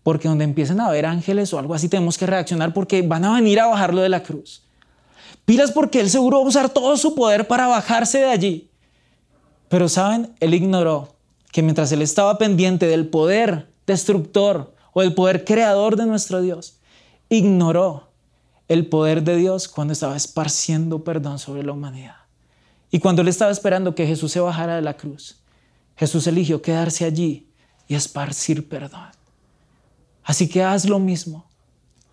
porque 0.03 0.29
donde 0.29 0.45
empiecen 0.45 0.81
a 0.81 0.87
haber 0.87 1.07
ángeles 1.07 1.53
o 1.53 1.59
algo 1.59 1.75
así 1.75 1.89
tenemos 1.89 2.17
que 2.17 2.27
reaccionar 2.27 2.73
porque 2.73 3.03
van 3.03 3.25
a 3.25 3.35
venir 3.35 3.61
a 3.61 3.67
bajarlo 3.67 4.01
de 4.01 4.09
la 4.09 4.23
cruz. 4.23 4.63
Pilas 5.45 5.73
porque 5.73 6.01
él 6.01 6.11
seguro 6.11 6.41
va 6.41 6.49
usar 6.49 6.71
todo 6.71 6.97
su 6.97 7.15
poder 7.15 7.47
para 7.47 7.67
bajarse 7.67 8.19
de 8.19 8.27
allí. 8.27 8.71
Pero 9.69 9.89
saben, 9.89 10.35
él 10.41 10.55
ignoró 10.55 11.15
que 11.53 11.63
mientras 11.63 11.93
él 11.93 12.03
estaba 12.03 12.39
pendiente 12.39 12.87
del 12.87 13.09
poder 13.09 13.69
destructor 13.87 14.75
o 14.93 15.03
del 15.03 15.15
poder 15.15 15.45
creador 15.45 15.97
de 15.97 16.07
nuestro 16.07 16.41
Dios, 16.41 16.79
ignoró 17.29 18.10
el 18.71 18.87
poder 18.87 19.25
de 19.25 19.35
Dios 19.35 19.67
cuando 19.67 19.93
estaba 19.93 20.17
esparciendo 20.17 21.03
perdón 21.03 21.41
sobre 21.41 21.65
la 21.65 21.73
humanidad. 21.73 22.15
Y 22.93 23.01
cuando 23.01 23.21
él 23.21 23.27
estaba 23.27 23.51
esperando 23.51 23.97
que 23.97 24.07
Jesús 24.07 24.31
se 24.31 24.39
bajara 24.39 24.77
de 24.77 24.81
la 24.81 24.97
cruz, 24.97 25.41
Jesús 25.97 26.29
eligió 26.29 26.63
quedarse 26.63 27.05
allí 27.05 27.49
y 27.89 27.97
esparcir 27.97 28.69
perdón. 28.69 29.09
Así 30.23 30.49
que 30.49 30.63
haz 30.63 30.85
lo 30.85 31.01
mismo. 31.01 31.47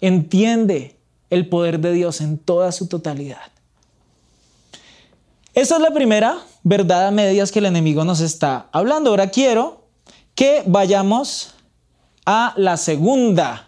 Entiende 0.02 0.98
el 1.30 1.48
poder 1.48 1.80
de 1.80 1.94
Dios 1.94 2.22
en 2.22 2.40
toda 2.40 2.72
su 2.72 2.88
totalidad. 2.88 3.52
Esta 5.54 5.76
es 5.76 5.82
la 5.82 5.92
primera 5.92 6.40
verdad 6.64 7.06
a 7.06 7.12
medias 7.12 7.52
que 7.52 7.60
el 7.60 7.68
enemigo 7.68 8.04
nos 8.04 8.20
está 8.20 8.68
hablando. 8.72 9.12
Ahora 9.12 9.30
quiero 9.30 9.86
que 10.34 10.64
vayamos 10.66 11.54
a 12.26 12.56
la 12.58 12.78
segunda 12.78 13.67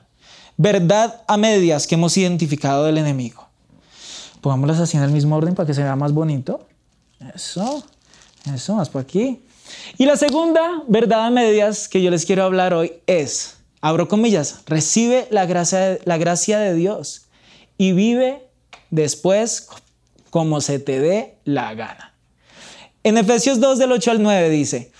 verdad 0.59 1.23
a 1.29 1.37
medias 1.37 1.87
que 1.87 1.95
hemos 1.95 2.17
identificado 2.17 2.83
del 2.83 2.97
enemigo. 2.97 3.47
Pongámoslas 4.41 4.81
así 4.81 4.97
en 4.97 5.03
el 5.03 5.11
mismo 5.11 5.37
orden 5.37 5.55
para 5.55 5.65
que 5.65 5.73
se 5.73 5.81
vea 5.81 5.95
más 5.95 6.11
bonito. 6.11 6.67
Eso, 7.33 7.81
eso, 8.53 8.75
más 8.75 8.89
por 8.89 9.01
aquí. 9.01 9.41
Y 9.97 10.05
la 10.05 10.17
segunda 10.17 10.83
verdad 10.89 11.27
a 11.27 11.29
medias 11.29 11.87
que 11.87 12.01
yo 12.01 12.11
les 12.11 12.25
quiero 12.25 12.43
hablar 12.43 12.73
hoy 12.73 12.91
es, 13.07 13.55
abro 13.79 14.09
comillas, 14.09 14.59
recibe 14.65 15.29
la 15.31 15.45
gracia, 15.45 15.97
la 16.03 16.17
gracia 16.17 16.59
de 16.59 16.73
Dios 16.73 17.27
y 17.77 17.93
vive 17.93 18.45
después 18.89 19.69
como 20.29 20.59
se 20.59 20.79
te 20.79 20.99
dé 20.99 21.37
la 21.45 21.73
gana. 21.73 22.13
En 23.03 23.17
Efesios 23.17 23.61
2 23.61 23.79
del 23.79 23.93
8 23.93 24.11
al 24.11 24.21
9 24.21 24.49
dice, 24.49 24.91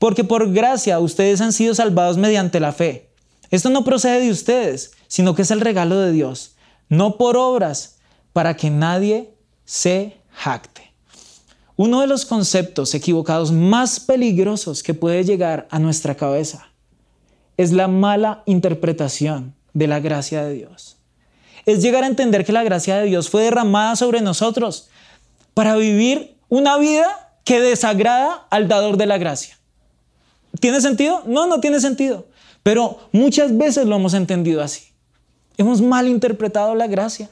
porque 0.00 0.24
por 0.24 0.52
gracia 0.52 0.98
ustedes 0.98 1.40
han 1.40 1.52
sido 1.52 1.76
salvados 1.76 2.18
mediante 2.18 2.58
la 2.58 2.72
fe. 2.72 3.09
Esto 3.50 3.70
no 3.70 3.84
procede 3.84 4.20
de 4.20 4.30
ustedes, 4.30 4.92
sino 5.08 5.34
que 5.34 5.42
es 5.42 5.50
el 5.50 5.60
regalo 5.60 5.98
de 5.98 6.12
Dios, 6.12 6.56
no 6.88 7.16
por 7.16 7.36
obras, 7.36 7.96
para 8.32 8.56
que 8.56 8.70
nadie 8.70 9.34
se 9.64 10.16
jacte. 10.30 10.92
Uno 11.76 12.00
de 12.00 12.06
los 12.06 12.26
conceptos 12.26 12.94
equivocados 12.94 13.52
más 13.52 14.00
peligrosos 14.00 14.82
que 14.82 14.94
puede 14.94 15.24
llegar 15.24 15.66
a 15.70 15.78
nuestra 15.78 16.14
cabeza 16.14 16.68
es 17.56 17.72
la 17.72 17.88
mala 17.88 18.42
interpretación 18.46 19.54
de 19.72 19.86
la 19.86 20.00
gracia 20.00 20.44
de 20.44 20.54
Dios. 20.54 20.98
Es 21.66 21.82
llegar 21.82 22.04
a 22.04 22.06
entender 22.06 22.44
que 22.44 22.52
la 22.52 22.64
gracia 22.64 22.96
de 22.96 23.06
Dios 23.06 23.30
fue 23.30 23.44
derramada 23.44 23.96
sobre 23.96 24.20
nosotros 24.20 24.88
para 25.54 25.76
vivir 25.76 26.36
una 26.48 26.76
vida 26.78 27.34
que 27.44 27.60
desagrada 27.60 28.46
al 28.50 28.68
dador 28.68 28.96
de 28.96 29.06
la 29.06 29.18
gracia. 29.18 29.58
¿Tiene 30.58 30.80
sentido? 30.80 31.22
No, 31.26 31.46
no 31.46 31.60
tiene 31.60 31.80
sentido. 31.80 32.26
Pero 32.62 32.98
muchas 33.12 33.56
veces 33.56 33.86
lo 33.86 33.96
hemos 33.96 34.14
entendido 34.14 34.62
así. 34.62 34.82
Hemos 35.56 35.80
malinterpretado 35.80 36.74
la 36.74 36.86
gracia. 36.86 37.30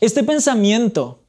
Este 0.00 0.22
pensamiento 0.22 1.20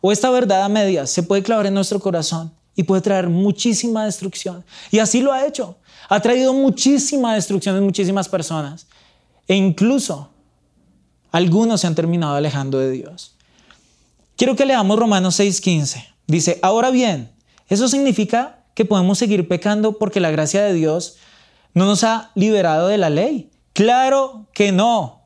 o 0.00 0.12
esta 0.12 0.30
verdad 0.30 0.64
a 0.64 0.68
medias 0.68 1.10
se 1.10 1.22
puede 1.22 1.42
clavar 1.42 1.66
en 1.66 1.74
nuestro 1.74 2.00
corazón 2.00 2.52
y 2.74 2.82
puede 2.82 3.02
traer 3.02 3.28
muchísima 3.28 4.04
destrucción. 4.04 4.64
Y 4.90 4.98
así 4.98 5.20
lo 5.20 5.32
ha 5.32 5.46
hecho. 5.46 5.76
Ha 6.08 6.20
traído 6.20 6.52
muchísima 6.52 7.34
destrucción 7.34 7.76
en 7.76 7.84
muchísimas 7.84 8.28
personas. 8.28 8.86
E 9.46 9.54
incluso 9.54 10.30
algunos 11.30 11.80
se 11.80 11.86
han 11.86 11.94
terminado 11.94 12.34
alejando 12.34 12.78
de 12.78 12.90
Dios. 12.90 13.36
Quiero 14.36 14.56
que 14.56 14.64
leamos 14.64 14.98
Romanos 14.98 15.38
6:15. 15.38 16.04
Dice, 16.26 16.58
ahora 16.62 16.90
bien, 16.90 17.30
eso 17.68 17.88
significa 17.88 18.64
que 18.74 18.84
podemos 18.84 19.18
seguir 19.18 19.48
pecando 19.48 19.98
porque 19.98 20.20
la 20.20 20.30
gracia 20.30 20.62
de 20.62 20.72
Dios 20.72 21.16
no 21.74 21.86
nos 21.86 22.04
ha 22.04 22.30
liberado 22.34 22.88
de 22.88 22.98
la 22.98 23.10
ley. 23.10 23.50
Claro 23.72 24.46
que 24.52 24.72
no. 24.72 25.20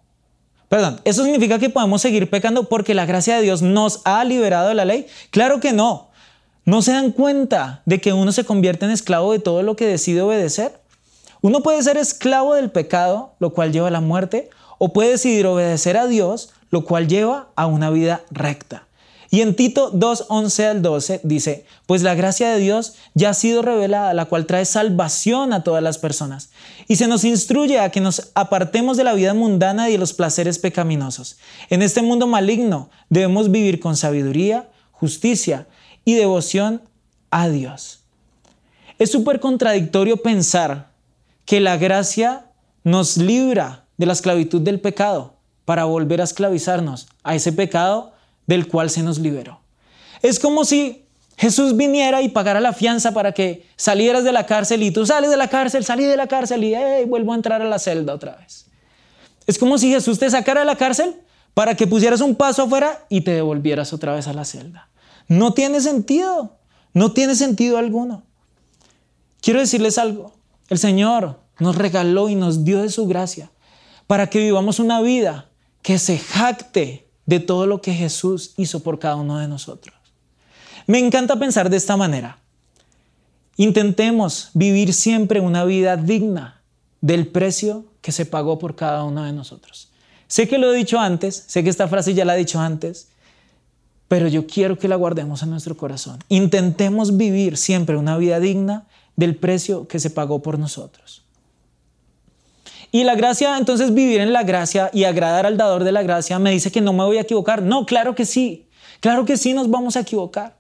Perdón, 0.69 1.01
¿eso 1.05 1.23
significa 1.23 1.59
que 1.59 1.71
podemos 1.71 2.03
seguir 2.03 2.29
pecando 2.31 2.69
porque 2.69 2.95
la 2.95 3.07
gracia 3.07 3.37
de 3.37 3.43
Dios 3.43 3.63
nos 3.63 4.01
ha 4.05 4.25
liberado 4.25 4.69
de 4.69 4.75
la 4.75 4.85
ley? 4.85 5.07
Claro 5.31 5.61
que 5.61 5.73
no. 5.73 6.09
¿No 6.65 6.83
se 6.83 6.93
dan 6.93 7.13
cuenta 7.13 7.83
de 7.85 8.01
que 8.01 8.13
uno 8.13 8.33
se 8.33 8.45
convierte 8.45 8.87
en 8.87 8.91
esclavo 8.91 9.33
de 9.33 9.39
todo 9.39 9.63
lo 9.63 9.77
que 9.77 9.87
decide 9.87 10.23
obedecer? 10.23 10.81
Uno 11.43 11.63
puede 11.63 11.83
ser 11.83 11.99
esclavo 11.99 12.55
del 12.55 12.71
pecado, 12.71 13.35
lo 13.39 13.53
cual 13.53 13.71
lleva 13.71 13.89
a 13.89 13.91
la 13.91 14.01
muerte, 14.01 14.49
o 14.79 14.93
puede 14.93 15.11
decidir 15.11 15.47
obedecer 15.47 15.99
a 15.99 16.07
Dios, 16.07 16.55
lo 16.71 16.85
cual 16.85 17.07
lleva 17.07 17.49
a 17.55 17.67
una 17.67 17.91
vida 17.91 18.23
recta. 18.31 18.84
Y 19.35 19.41
en 19.41 19.57
Tito 19.57 19.91
2, 19.91 20.27
11 20.29 20.67
al 20.67 20.83
12 20.83 21.21
dice, 21.25 21.67
pues 21.87 22.05
la 22.05 22.15
gracia 22.15 22.51
de 22.51 22.61
Dios 22.61 22.95
ya 23.15 23.31
ha 23.31 23.35
sido 23.35 23.63
revelada, 23.63 24.15
la 24.15 24.27
cual 24.27 24.47
trae 24.47 24.65
salvación 24.65 25.53
a 25.53 25.65
todas 25.65 25.83
las 25.83 25.99
personas. 25.99 26.51
Y 26.87 26.95
se 26.95 27.09
nos 27.09 27.25
instruye 27.25 27.81
a 27.81 27.91
que 27.91 28.01
nos 28.01 28.31
apartemos 28.37 28.97
de 28.97 29.03
la 29.03 29.13
vida 29.13 29.35
mundana 29.35 29.89
y 29.89 29.93
de 29.95 29.99
los 29.99 30.13
placeres 30.13 30.61
pecaminosos. 30.61 31.37
En 31.69 31.83
este 31.83 32.01
mundo 32.01 32.29
maligno 32.29 32.91
debemos 33.09 33.51
vivir 33.51 33.81
con 33.81 33.97
sabiduría, 33.97 34.69
justicia 34.93 35.67
y 36.05 36.15
devoción 36.15 36.83
a 37.33 37.49
Dios. 37.49 38.05
Es 39.01 39.11
súper 39.11 39.41
contradictorio 39.41 40.19
pensar 40.19 40.93
que 41.45 41.59
la 41.59 41.77
gracia 41.77 42.53
nos 42.85 43.17
libra 43.17 43.85
de 43.97 44.07
la 44.07 44.13
esclavitud 44.13 44.61
del 44.61 44.79
pecado 44.79 45.35
para 45.65 45.87
volver 45.87 46.21
a 46.21 46.25
esclavizarnos 46.25 47.09
a 47.25 47.35
ese 47.35 47.53
pecado 47.53 48.14
del 48.47 48.69
cual 48.69 48.91
se 48.91 49.03
nos 49.03 49.19
liberó. 49.19 49.61
Es 50.23 50.39
como 50.39 50.65
si 50.65 51.05
Jesús 51.37 51.77
viniera 51.77 52.23
y 52.23 52.29
pagara 52.29 52.61
la 52.61 52.73
fianza 52.73 53.13
para 53.13 53.33
que 53.33 53.67
salieras 53.77 54.25
de 54.25 54.33
la 54.33 54.47
cárcel 54.47 54.83
y 54.83 54.91
tú 54.91 55.05
sales 55.05 55.31
de 55.31 55.37
la 55.37 55.49
cárcel, 55.49 55.85
salí 55.85 56.05
de 56.05 56.17
la 56.17 56.29
cárcel 56.29 56.63
y 56.65 56.75
vuelvo 57.07 57.33
a 57.33 57.37
entrar 57.37 57.61
a 57.61 57.65
la 57.65 57.79
celda 57.79 58.15
otra 58.15 58.37
vez. 58.37 58.67
Es 59.47 59.59
como 59.59 59.77
si 59.79 59.91
Jesús 59.91 60.19
te 60.19 60.31
sacara 60.31 60.61
de 60.61 60.67
la 60.67 60.77
cárcel 60.77 61.17
para 61.53 61.77
que 61.77 61.87
pusieras 61.87 62.21
un 62.21 62.35
paso 62.35 62.63
afuera 62.63 63.05
y 63.09 63.23
te 63.23 63.33
devolvieras 63.33 63.93
otra 63.93 64.15
vez 64.15 64.29
a 64.29 64.33
la 64.33 64.45
celda. 64.45 64.89
No 65.29 65.55
tiene 65.55 65.81
sentido, 65.81 66.57
no 66.93 67.13
tiene 67.13 67.35
sentido 67.35 67.79
alguno. 67.79 68.23
Quiero 69.41 69.61
decirles 69.61 69.99
algo, 69.99 70.33
el 70.69 70.79
Señor 70.79 71.41
nos 71.59 71.77
regaló 71.77 72.29
y 72.29 72.35
nos 72.35 72.65
dio 72.65 72.81
de 72.81 72.91
su 72.91 73.07
gracia 73.07 73.51
para 74.07 74.29
que 74.29 74.39
vivamos 74.39 74.79
una 74.79 75.01
vida 75.01 75.51
que 75.83 75.99
se 75.99 76.19
jacte 76.19 77.04
de 77.27 77.41
todo 77.41 77.67
lo 77.67 77.81
que 77.81 77.95
Jesús 77.95 78.53
hizo 78.57 78.81
por 78.81 78.99
cada 78.99 79.17
uno 79.17 79.39
de 79.39 79.49
nosotros. 79.49 79.95
Me 80.87 80.99
encanta 80.99 81.39
pensar 81.39 81.71
de 81.71 81.77
esta 81.77 81.97
manera. 81.97 82.39
Intentemos 83.57 84.51
vivir 84.53 84.93
siempre 84.93 85.41
una 85.41 85.65
vida 85.65 85.97
digna 85.97 86.63
del 87.01 87.27
precio 87.27 87.85
que 88.01 88.13
se 88.13 88.27
pagó 88.27 88.59
por 88.59 88.77
cada 88.77 89.05
uno 89.05 89.25
de 89.25 89.33
nosotros. 89.33 89.91
Sé 90.27 90.49
que 90.49 90.59
lo 90.59 90.73
he 90.73 90.77
dicho 90.77 90.99
antes, 90.99 91.45
sé 91.47 91.63
que 91.63 91.71
esta 91.71 91.89
frase 91.89 92.15
ya 92.15 92.25
la 92.25 92.35
he 92.35 92.39
dicho 92.39 92.61
antes, 92.61 93.09
pero 94.09 94.29
yo 94.29 94.47
quiero 94.47 94.79
que 94.79 94.89
la 94.89 94.97
guardemos 94.97 95.43
en 95.43 95.51
nuestro 95.51 95.77
corazón. 95.77 96.19
Intentemos 96.29 97.17
vivir 97.17 97.57
siempre 97.57 97.97
una 97.97 98.17
vida 98.19 98.41
digna 98.41 98.87
del 99.17 99.37
precio 99.37 99.87
que 99.87 100.01
se 100.01 100.11
pagó 100.11 100.43
por 100.43 100.59
nosotros. 100.59 101.24
Y 102.95 103.03
la 103.03 103.17
gracia, 103.17 103.59
entonces 103.59 103.93
vivir 103.93 104.21
en 104.21 104.33
la 104.33 104.45
gracia 104.45 104.89
y 104.93 105.03
agradar 105.03 105.47
al 105.47 105.57
dador 105.57 105.83
de 105.83 105.91
la 105.91 106.05
gracia 106.05 106.39
me 106.39 106.53
dice 106.53 106.71
que 106.71 106.81
no 106.81 106.93
me 106.93 107.03
voy 107.03 107.17
a 107.17 107.23
equivocar. 107.23 107.61
No, 107.61 107.87
claro 107.87 108.15
que 108.15 108.25
sí. 108.25 108.69
Claro 109.01 109.25
que 109.25 109.37
sí 109.37 109.53
nos 109.53 109.69
vamos 109.69 109.97
a 109.97 110.03
equivocar. 110.03 110.59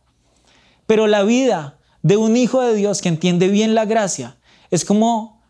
Pero 0.87 1.07
la 1.07 1.23
vida 1.23 1.79
de 2.03 2.16
un 2.16 2.37
hijo 2.37 2.61
de 2.61 2.75
Dios 2.75 3.03
que 3.03 3.09
entiende 3.09 3.47
bien 3.47 3.77
la 3.77 3.85
gracia 3.85 4.37
es 4.73 4.85
como 4.85 5.44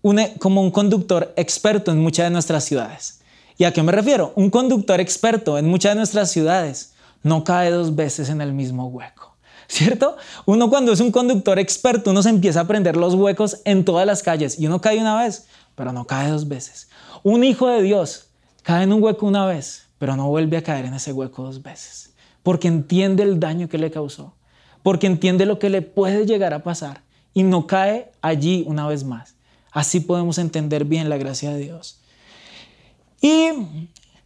un, 0.00 0.18
como 0.38 0.62
un 0.62 0.70
conductor 0.70 1.30
experto 1.36 1.90
en 1.90 2.00
muchas 2.00 2.24
de 2.24 2.30
nuestras 2.30 2.64
ciudades. 2.64 3.20
¿Y 3.58 3.64
a 3.64 3.74
qué 3.74 3.82
me 3.82 3.92
refiero? 3.92 4.32
Un 4.34 4.48
conductor 4.48 4.98
experto 4.98 5.58
en 5.58 5.68
muchas 5.68 5.92
de 5.92 5.96
nuestras 5.96 6.30
ciudades 6.30 6.94
no 7.22 7.44
cae 7.44 7.70
dos 7.70 7.94
veces 7.94 8.30
en 8.30 8.40
el 8.40 8.54
mismo 8.54 8.86
hueco. 8.86 9.36
¿Cierto? 9.70 10.16
Uno 10.46 10.68
cuando 10.68 10.90
es 10.92 11.00
un 11.00 11.12
conductor 11.12 11.58
experto, 11.58 12.10
uno 12.10 12.24
se 12.24 12.30
empieza 12.30 12.58
a 12.58 12.62
aprender 12.62 12.96
los 12.96 13.14
huecos 13.14 13.58
en 13.64 13.84
todas 13.84 14.04
las 14.04 14.22
calles 14.22 14.58
y 14.58 14.66
uno 14.66 14.80
cae 14.80 14.98
una 14.98 15.22
vez, 15.22 15.46
pero 15.80 15.94
no 15.94 16.06
cae 16.06 16.28
dos 16.28 16.46
veces. 16.46 16.90
Un 17.22 17.42
hijo 17.42 17.66
de 17.66 17.80
Dios 17.80 18.26
cae 18.62 18.82
en 18.82 18.92
un 18.92 19.02
hueco 19.02 19.24
una 19.24 19.46
vez, 19.46 19.86
pero 19.96 20.14
no 20.14 20.28
vuelve 20.28 20.58
a 20.58 20.62
caer 20.62 20.84
en 20.84 20.92
ese 20.92 21.10
hueco 21.10 21.42
dos 21.42 21.62
veces, 21.62 22.12
porque 22.42 22.68
entiende 22.68 23.22
el 23.22 23.40
daño 23.40 23.66
que 23.66 23.78
le 23.78 23.90
causó, 23.90 24.34
porque 24.82 25.06
entiende 25.06 25.46
lo 25.46 25.58
que 25.58 25.70
le 25.70 25.80
puede 25.80 26.26
llegar 26.26 26.52
a 26.52 26.62
pasar 26.62 27.00
y 27.32 27.44
no 27.44 27.66
cae 27.66 28.12
allí 28.20 28.62
una 28.66 28.86
vez 28.88 29.04
más. 29.04 29.36
Así 29.72 30.00
podemos 30.00 30.36
entender 30.36 30.84
bien 30.84 31.08
la 31.08 31.16
gracia 31.16 31.50
de 31.50 31.60
Dios. 31.60 32.02
Y 33.22 33.48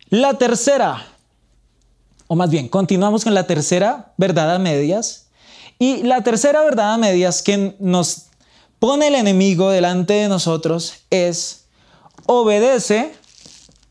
la 0.08 0.36
tercera, 0.36 1.06
o 2.26 2.34
más 2.34 2.50
bien, 2.50 2.66
continuamos 2.66 3.22
con 3.22 3.32
la 3.32 3.46
tercera 3.46 4.12
verdad 4.16 4.56
a 4.56 4.58
medias. 4.58 5.28
Y 5.78 6.02
la 6.02 6.24
tercera 6.24 6.64
verdad 6.64 6.94
a 6.94 6.98
medias 6.98 7.44
que 7.44 7.76
nos 7.78 8.26
pone 8.84 9.08
el 9.08 9.14
enemigo 9.14 9.70
delante 9.70 10.12
de 10.12 10.28
nosotros 10.28 11.06
es 11.08 11.68
obedece 12.26 13.14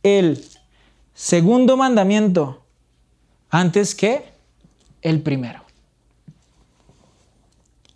el 0.03 0.47
segundo 1.15 1.77
mandamiento 1.77 2.63
antes 3.49 3.95
que 3.95 4.23
el 5.01 5.23
primero. 5.23 5.63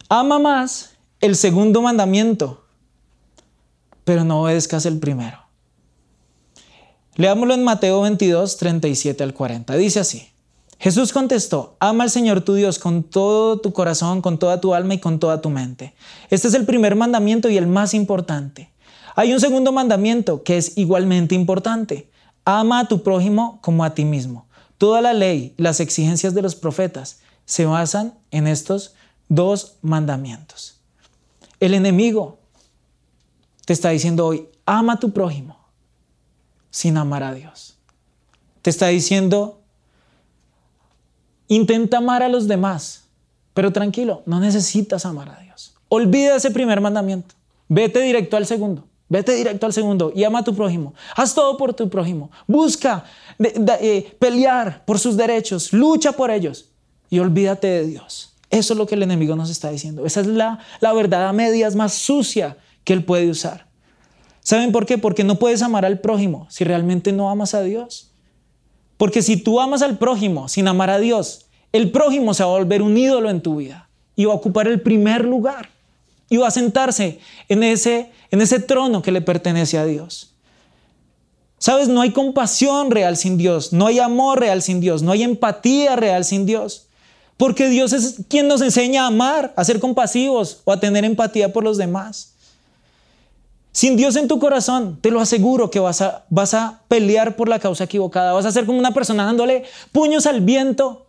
Ama 0.09 0.39
más 0.39 0.95
el 1.21 1.35
segundo 1.35 1.83
mandamiento, 1.83 2.65
pero 4.03 4.23
no 4.23 4.41
obedezcas 4.41 4.87
el 4.87 4.97
primero. 4.97 5.37
Leámoslo 7.13 7.53
en 7.53 7.63
Mateo 7.63 8.01
22, 8.01 8.57
37 8.57 9.23
al 9.23 9.35
40. 9.35 9.75
Dice 9.75 9.99
así. 9.99 10.31
Jesús 10.79 11.11
contestó, 11.11 11.75
ama 11.79 12.03
al 12.03 12.11
Señor 12.11 12.41
tu 12.41 12.53
Dios 12.53 12.77
con 12.77 13.03
todo 13.03 13.59
tu 13.59 13.73
corazón, 13.73 14.21
con 14.21 14.37
toda 14.37 14.61
tu 14.61 14.73
alma 14.73 14.93
y 14.93 14.99
con 14.99 15.19
toda 15.19 15.41
tu 15.41 15.49
mente. 15.49 15.95
Este 16.29 16.47
es 16.47 16.53
el 16.53 16.65
primer 16.65 16.95
mandamiento 16.95 17.49
y 17.49 17.57
el 17.57 17.67
más 17.67 17.93
importante. 17.93 18.71
Hay 19.15 19.33
un 19.33 19.39
segundo 19.39 19.71
mandamiento 19.71 20.43
que 20.43 20.57
es 20.57 20.77
igualmente 20.77 21.33
importante. 21.33 22.11
Ama 22.45 22.81
a 22.81 22.87
tu 22.87 23.01
prójimo 23.01 23.59
como 23.63 23.83
a 23.83 23.95
ti 23.95 24.05
mismo. 24.05 24.45
Toda 24.77 25.01
la 25.01 25.13
ley 25.13 25.55
las 25.57 25.79
exigencias 25.79 26.35
de 26.35 26.43
los 26.43 26.55
profetas 26.55 27.21
se 27.45 27.65
basan 27.65 28.13
en 28.29 28.45
estos 28.45 28.93
dos 29.27 29.77
mandamientos. 29.81 30.79
El 31.59 31.73
enemigo 31.73 32.37
te 33.65 33.73
está 33.73 33.89
diciendo 33.89 34.27
hoy, 34.27 34.47
ama 34.65 34.93
a 34.93 34.99
tu 34.99 35.11
prójimo 35.11 35.57
sin 36.69 36.97
amar 36.97 37.23
a 37.23 37.33
Dios. 37.33 37.77
Te 38.61 38.69
está 38.69 38.87
diciendo, 38.87 39.61
Intenta 41.47 41.97
amar 41.97 42.23
a 42.23 42.29
los 42.29 42.47
demás, 42.47 43.05
pero 43.53 43.71
tranquilo, 43.71 44.23
no 44.25 44.39
necesitas 44.39 45.05
amar 45.05 45.29
a 45.29 45.39
Dios. 45.41 45.73
Olvida 45.89 46.35
ese 46.35 46.51
primer 46.51 46.81
mandamiento. 46.81 47.35
Vete 47.69 48.01
directo 48.01 48.37
al 48.37 48.45
segundo. 48.45 48.85
Vete 49.09 49.33
directo 49.33 49.65
al 49.65 49.73
segundo 49.73 50.11
y 50.13 50.25
ama 50.25 50.39
a 50.39 50.43
tu 50.43 50.53
prójimo. 50.53 50.93
Haz 51.15 51.33
todo 51.33 51.55
por 51.57 51.73
tu 51.73 51.89
prójimo. 51.89 52.29
Busca 52.45 53.05
eh, 53.39 54.15
pelear 54.19 54.83
por 54.85 54.99
sus 54.99 55.15
derechos. 55.15 55.71
Lucha 55.71 56.11
por 56.11 56.29
ellos. 56.29 56.69
Y 57.09 57.19
olvídate 57.19 57.67
de 57.67 57.87
Dios. 57.87 58.33
Eso 58.49 58.73
es 58.73 58.77
lo 58.77 58.85
que 58.85 58.95
el 58.95 59.03
enemigo 59.03 59.35
nos 59.35 59.49
está 59.49 59.71
diciendo. 59.71 60.05
Esa 60.05 60.21
es 60.21 60.27
la, 60.27 60.59
la 60.81 60.93
verdad 60.93 61.27
a 61.27 61.33
medias 61.33 61.75
más 61.75 61.93
sucia 61.93 62.57
que 62.83 62.93
él 62.93 63.03
puede 63.03 63.29
usar. 63.29 63.67
¿Saben 64.41 64.71
por 64.71 64.85
qué? 64.85 64.97
Porque 64.97 65.23
no 65.23 65.35
puedes 65.39 65.61
amar 65.61 65.85
al 65.85 65.99
prójimo 65.99 66.47
si 66.49 66.63
realmente 66.63 67.11
no 67.11 67.29
amas 67.29 67.53
a 67.53 67.61
Dios. 67.61 68.06
Porque 68.97 69.21
si 69.21 69.37
tú 69.37 69.59
amas 69.59 69.81
al 69.81 69.97
prójimo 69.97 70.49
sin 70.49 70.67
amar 70.67 70.89
a 70.89 70.99
Dios, 70.99 71.45
el 71.71 71.91
prójimo 71.91 72.33
se 72.33 72.43
va 72.43 72.49
a 72.49 72.57
volver 72.57 72.81
un 72.81 72.97
ídolo 72.97 73.29
en 73.29 73.41
tu 73.41 73.57
vida 73.57 73.89
y 74.15 74.25
va 74.25 74.33
a 74.33 74.37
ocupar 74.37 74.67
el 74.67 74.81
primer 74.81 75.23
lugar 75.23 75.69
y 76.29 76.37
va 76.37 76.47
a 76.47 76.51
sentarse 76.51 77.19
en 77.47 77.63
ese, 77.63 78.11
en 78.31 78.41
ese 78.41 78.59
trono 78.59 79.01
que 79.01 79.11
le 79.11 79.21
pertenece 79.21 79.77
a 79.77 79.85
Dios. 79.85 80.33
Sabes, 81.59 81.87
no 81.87 82.01
hay 82.01 82.11
compasión 82.11 82.91
real 82.91 83.17
sin 83.17 83.37
Dios, 83.37 83.73
no 83.73 83.87
hay 83.87 83.99
amor 83.99 84.39
real 84.39 84.61
sin 84.61 84.79
Dios, 84.79 85.01
no 85.01 85.11
hay 85.11 85.23
empatía 85.23 85.95
real 85.95 86.23
sin 86.23 86.45
Dios. 86.45 86.87
Porque 87.35 87.69
Dios 87.69 87.93
es 87.93 88.21
quien 88.27 88.47
nos 88.47 88.61
enseña 88.61 89.03
a 89.03 89.07
amar, 89.07 89.53
a 89.55 89.63
ser 89.63 89.79
compasivos 89.79 90.61
o 90.65 90.71
a 90.71 90.79
tener 90.79 91.05
empatía 91.05 91.53
por 91.53 91.63
los 91.63 91.77
demás. 91.77 92.33
Sin 93.77 93.95
Dios 93.95 94.15
en 94.15 94.27
tu 94.27 94.39
corazón, 94.39 94.97
te 95.01 95.11
lo 95.11 95.21
aseguro 95.21 95.69
que 95.69 95.79
vas 95.79 96.01
a, 96.01 96.25
vas 96.31 96.55
a 96.55 96.81
pelear 96.87 97.35
por 97.35 97.47
la 97.47 97.59
causa 97.59 97.83
equivocada. 97.83 98.33
Vas 98.33 98.45
a 98.47 98.51
ser 98.51 98.65
como 98.65 98.79
una 98.79 98.91
persona 98.91 99.23
dándole 99.23 99.65
puños 99.91 100.25
al 100.25 100.41
viento 100.41 101.05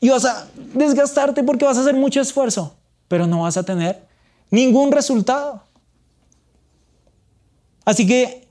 y 0.00 0.08
vas 0.08 0.24
a 0.24 0.48
desgastarte 0.74 1.44
porque 1.44 1.66
vas 1.66 1.78
a 1.78 1.82
hacer 1.82 1.94
mucho 1.94 2.20
esfuerzo, 2.20 2.74
pero 3.06 3.28
no 3.28 3.42
vas 3.42 3.56
a 3.56 3.62
tener 3.62 4.08
ningún 4.50 4.90
resultado. 4.90 5.62
Así 7.84 8.08
que 8.08 8.48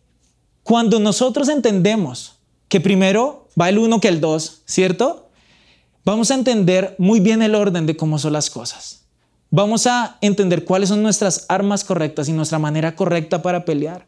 cuando 0.64 0.98
nosotros 0.98 1.50
entendemos 1.50 2.40
que 2.70 2.80
primero 2.80 3.50
va 3.60 3.68
el 3.68 3.78
uno 3.78 4.00
que 4.00 4.08
el 4.08 4.22
dos, 4.22 4.62
¿cierto? 4.68 5.28
Vamos 6.06 6.32
a 6.32 6.36
entender 6.36 6.96
muy 6.98 7.20
bien 7.20 7.42
el 7.42 7.56
orden 7.56 7.86
de 7.86 7.98
cómo 7.98 8.20
son 8.20 8.32
las 8.32 8.50
cosas. 8.50 8.99
Vamos 9.52 9.88
a 9.88 10.18
entender 10.22 10.64
cuáles 10.64 10.90
son 10.90 11.02
nuestras 11.02 11.46
armas 11.50 11.84
correctas 11.84 12.30
y 12.30 12.34
nuestra 12.34 12.60
manera 12.60 12.96
correcta 12.96 13.42
para 13.42 13.66
pelear. 13.66 14.06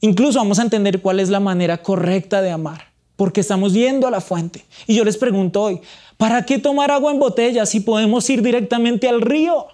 Incluso 0.00 0.38
vamos 0.38 0.60
a 0.60 0.62
entender 0.62 1.02
cuál 1.02 1.18
es 1.18 1.28
la 1.28 1.40
manera 1.40 1.82
correcta 1.82 2.40
de 2.40 2.52
amar, 2.52 2.92
porque 3.16 3.40
estamos 3.40 3.72
yendo 3.72 4.06
a 4.06 4.10
la 4.10 4.20
fuente. 4.20 4.64
Y 4.86 4.94
yo 4.94 5.04
les 5.04 5.16
pregunto 5.16 5.60
hoy, 5.60 5.80
¿para 6.16 6.46
qué 6.46 6.58
tomar 6.58 6.92
agua 6.92 7.10
en 7.10 7.18
botella 7.18 7.66
si 7.66 7.80
podemos 7.80 8.30
ir 8.30 8.42
directamente 8.42 9.08
al 9.08 9.20
río? 9.20 9.66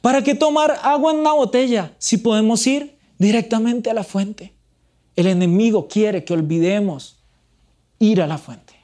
¿Para 0.00 0.22
qué 0.22 0.34
tomar 0.34 0.78
agua 0.82 1.12
en 1.12 1.18
una 1.18 1.32
botella 1.32 1.92
si 1.98 2.16
podemos 2.16 2.66
ir 2.66 2.96
directamente 3.18 3.90
a 3.90 3.94
la 3.94 4.04
fuente? 4.04 4.52
El 5.16 5.26
enemigo 5.26 5.88
quiere 5.88 6.24
que 6.24 6.32
olvidemos 6.32 7.18
ir 7.98 8.22
a 8.22 8.26
la 8.26 8.38
fuente. 8.38 8.74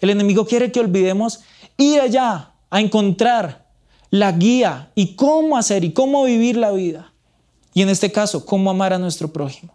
El 0.00 0.10
enemigo 0.10 0.46
quiere 0.46 0.70
que 0.70 0.80
olvidemos 0.80 1.40
ir 1.78 2.00
allá 2.00 2.52
a 2.70 2.80
encontrar 2.80 3.63
la 4.14 4.30
guía 4.30 4.92
y 4.94 5.16
cómo 5.16 5.56
hacer 5.56 5.82
y 5.82 5.92
cómo 5.92 6.22
vivir 6.22 6.56
la 6.56 6.70
vida. 6.70 7.12
Y 7.72 7.82
en 7.82 7.88
este 7.88 8.12
caso, 8.12 8.46
cómo 8.46 8.70
amar 8.70 8.92
a 8.92 8.98
nuestro 9.00 9.32
prójimo. 9.32 9.72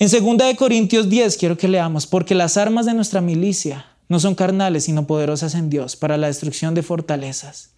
En 0.00 0.10
2 0.10 0.56
Corintios 0.56 1.08
10 1.08 1.36
quiero 1.36 1.56
que 1.56 1.68
leamos, 1.68 2.08
porque 2.08 2.34
las 2.34 2.56
armas 2.56 2.86
de 2.86 2.94
nuestra 2.94 3.20
milicia 3.20 3.86
no 4.08 4.18
son 4.18 4.34
carnales, 4.34 4.82
sino 4.82 5.06
poderosas 5.06 5.54
en 5.54 5.70
Dios 5.70 5.94
para 5.94 6.16
la 6.16 6.26
destrucción 6.26 6.74
de 6.74 6.82
fortalezas. 6.82 7.70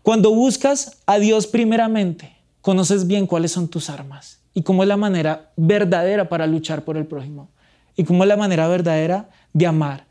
Cuando 0.00 0.30
buscas 0.30 0.96
a 1.04 1.18
Dios 1.18 1.46
primeramente, 1.46 2.34
conoces 2.62 3.06
bien 3.06 3.26
cuáles 3.26 3.52
son 3.52 3.68
tus 3.68 3.90
armas 3.90 4.38
y 4.54 4.62
cómo 4.62 4.84
es 4.84 4.88
la 4.88 4.96
manera 4.96 5.52
verdadera 5.58 6.30
para 6.30 6.46
luchar 6.46 6.82
por 6.86 6.96
el 6.96 7.04
prójimo 7.04 7.50
y 7.94 8.04
cómo 8.04 8.24
es 8.24 8.28
la 8.28 8.38
manera 8.38 8.68
verdadera 8.68 9.28
de 9.52 9.66
amar 9.66 10.06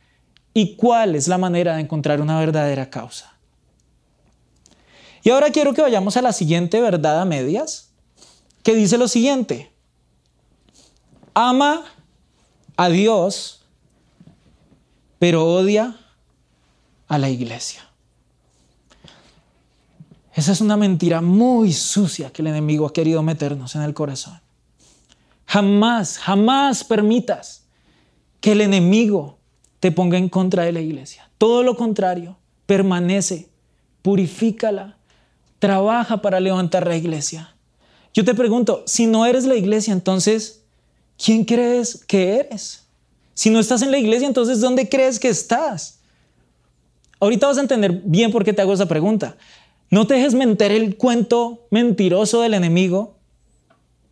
y 0.54 0.76
cuál 0.76 1.16
es 1.16 1.28
la 1.28 1.40
manera 1.40 1.74
de 1.74 1.82
encontrar 1.82 2.22
una 2.22 2.38
verdadera 2.38 2.92
causa. 2.92 3.39
Y 5.24 5.30
ahora 5.32 5.52
quiero 5.52 5.74
que 5.74 5.82
vayamos 5.82 6.18
a 6.18 6.22
la 6.22 6.34
siguiente 6.34 6.82
verdad 6.82 7.22
a 7.22 7.26
medias, 7.26 7.90
que 8.64 8.76
dice 8.76 8.98
lo 8.98 9.08
siguiente. 9.08 9.72
Ama 11.34 11.86
a 12.78 12.90
Dios, 12.90 13.62
pero 15.18 15.46
odia 15.46 15.98
a 17.08 17.18
la 17.18 17.30
iglesia. 17.30 17.90
Esa 20.34 20.54
es 20.54 20.62
una 20.62 20.78
mentira 20.78 21.20
muy 21.22 21.74
sucia 21.74 22.32
que 22.32 22.42
el 22.42 22.48
enemigo 22.48 22.86
ha 22.86 22.94
querido 22.94 23.22
meternos 23.24 23.76
en 23.76 23.82
el 23.82 23.94
corazón. 23.94 24.40
Jamás, 25.46 26.18
jamás 26.18 26.84
permitas 26.84 27.66
que 28.40 28.54
el 28.54 28.62
enemigo 28.62 29.40
te 29.80 29.92
ponga 29.92 30.18
en 30.18 30.30
contra 30.30 30.64
de 30.64 30.72
la 30.72 30.80
iglesia. 30.80 31.30
Todo 31.38 31.64
lo 31.64 31.76
contrario, 31.76 32.38
permanece, 32.66 33.50
purifícala, 34.02 34.99
trabaja 35.60 36.22
para 36.22 36.40
levantar 36.40 36.88
la 36.88 36.96
iglesia. 36.96 37.54
Yo 38.14 38.26
te 38.26 38.34
pregunto, 38.34 38.84
si 38.88 39.06
no 39.06 39.26
eres 39.26 39.46
la 39.46 39.56
iglesia, 39.56 39.94
entonces, 39.94 40.64
¿quién 41.24 41.46
crees 41.46 42.04
que 42.06 42.38
eres? 42.38 42.86
Si 43.34 43.50
no 43.50 43.60
estás 43.60 43.82
en 43.82 43.92
la 43.92 43.98
iglesia, 43.98 44.28
entonces, 44.28 44.60
¿dónde 44.62 44.90
crees 44.90 45.20
que 45.20 45.30
estás? 45.30 46.00
Ahorita 47.20 47.48
vas 47.48 47.58
a 47.58 47.62
entender 47.62 48.02
bien 48.04 48.32
por 48.32 48.44
qué 48.44 48.54
te 48.54 48.62
hago 48.62 48.74
esa 48.74 48.88
pregunta. 48.88 49.38
No 49.90 50.08
te 50.08 50.16
dejes 50.16 50.34
mentir 50.34 50.72
el 50.72 50.98
cuento 50.98 51.68
mentiroso 51.70 52.42
del 52.42 52.54
enemigo 52.54 53.16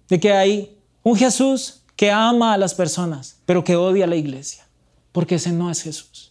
de 0.09 0.19
que 0.19 0.33
hay 0.33 0.77
un 1.03 1.15
Jesús 1.15 1.81
que 1.95 2.11
ama 2.11 2.53
a 2.53 2.57
las 2.57 2.73
personas, 2.73 3.37
pero 3.45 3.63
que 3.63 3.75
odia 3.75 4.05
a 4.05 4.07
la 4.07 4.15
iglesia, 4.15 4.67
porque 5.11 5.35
ese 5.35 5.51
no 5.51 5.71
es 5.71 5.81
Jesús. 5.81 6.26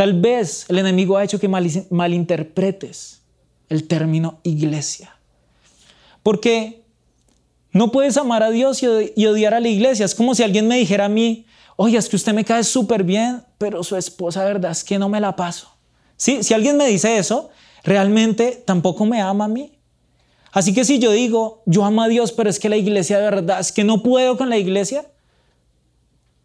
Tal 0.00 0.18
vez 0.18 0.64
el 0.70 0.78
enemigo 0.78 1.18
ha 1.18 1.24
hecho 1.24 1.38
que 1.38 1.46
malinterpretes 1.46 3.20
el 3.68 3.86
término 3.86 4.40
iglesia, 4.44 5.14
porque 6.22 6.86
no 7.70 7.92
puedes 7.92 8.16
amar 8.16 8.42
a 8.42 8.50
Dios 8.50 8.82
y 8.82 9.26
odiar 9.26 9.52
a 9.52 9.60
la 9.60 9.68
iglesia. 9.68 10.06
Es 10.06 10.14
como 10.14 10.34
si 10.34 10.42
alguien 10.42 10.66
me 10.68 10.78
dijera 10.78 11.04
a 11.04 11.08
mí, 11.10 11.44
oye, 11.76 11.98
es 11.98 12.08
que 12.08 12.16
usted 12.16 12.32
me 12.32 12.46
cae 12.46 12.64
súper 12.64 13.04
bien, 13.04 13.44
pero 13.58 13.84
su 13.84 13.94
esposa, 13.94 14.42
verdad, 14.42 14.70
es 14.70 14.84
que 14.84 14.98
no 14.98 15.10
me 15.10 15.20
la 15.20 15.36
paso. 15.36 15.68
Si 16.16 16.54
alguien 16.54 16.78
me 16.78 16.86
dice 16.86 17.18
eso, 17.18 17.50
realmente 17.84 18.52
tampoco 18.64 19.04
me 19.04 19.20
ama 19.20 19.44
a 19.44 19.48
mí. 19.48 19.78
Así 20.50 20.72
que 20.72 20.86
si 20.86 20.98
yo 20.98 21.12
digo, 21.12 21.62
yo 21.66 21.84
amo 21.84 22.00
a 22.00 22.08
Dios, 22.08 22.32
pero 22.32 22.48
es 22.48 22.58
que 22.58 22.70
la 22.70 22.78
iglesia 22.78 23.18
de 23.18 23.24
verdad, 23.24 23.60
es 23.60 23.70
que 23.70 23.84
no 23.84 24.02
puedo 24.02 24.38
con 24.38 24.48
la 24.48 24.56
iglesia, 24.56 25.04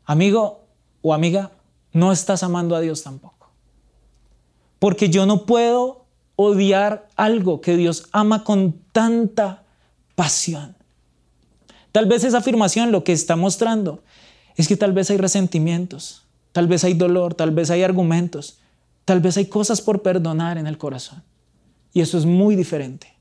amigo 0.03 0.65
o 1.01 1.13
amiga, 1.13 1.51
no 1.93 2.11
estás 2.11 2.43
amando 2.43 2.75
a 2.75 2.81
Dios 2.81 3.01
tampoco. 3.01 3.34
Porque 4.85 5.09
yo 5.09 5.25
no 5.25 5.47
puedo 5.47 6.05
odiar 6.35 7.07
algo 7.15 7.59
que 7.59 7.75
Dios 7.75 8.07
ama 8.11 8.43
con 8.43 8.73
tanta 8.91 9.63
pasión. 10.13 10.75
Tal 11.91 12.05
vez 12.05 12.23
esa 12.23 12.37
afirmación 12.37 12.91
lo 12.91 13.03
que 13.03 13.11
está 13.11 13.35
mostrando 13.35 14.03
es 14.55 14.67
que 14.67 14.77
tal 14.77 14.93
vez 14.93 15.09
hay 15.09 15.17
resentimientos, 15.17 16.27
tal 16.51 16.67
vez 16.67 16.83
hay 16.83 16.93
dolor, 16.93 17.33
tal 17.33 17.49
vez 17.49 17.71
hay 17.71 17.81
argumentos, 17.81 18.59
Tal 19.05 19.19
vez 19.19 19.37
hay 19.37 19.45
cosas 19.45 19.81
por 19.81 20.01
perdonar 20.01 20.57
en 20.57 20.65
el 20.65 20.79
corazón. 20.79 21.23
Y 21.93 22.01
eso 22.01 22.17
es 22.17 22.25
muy 22.25 22.55
diferente. 22.55 23.13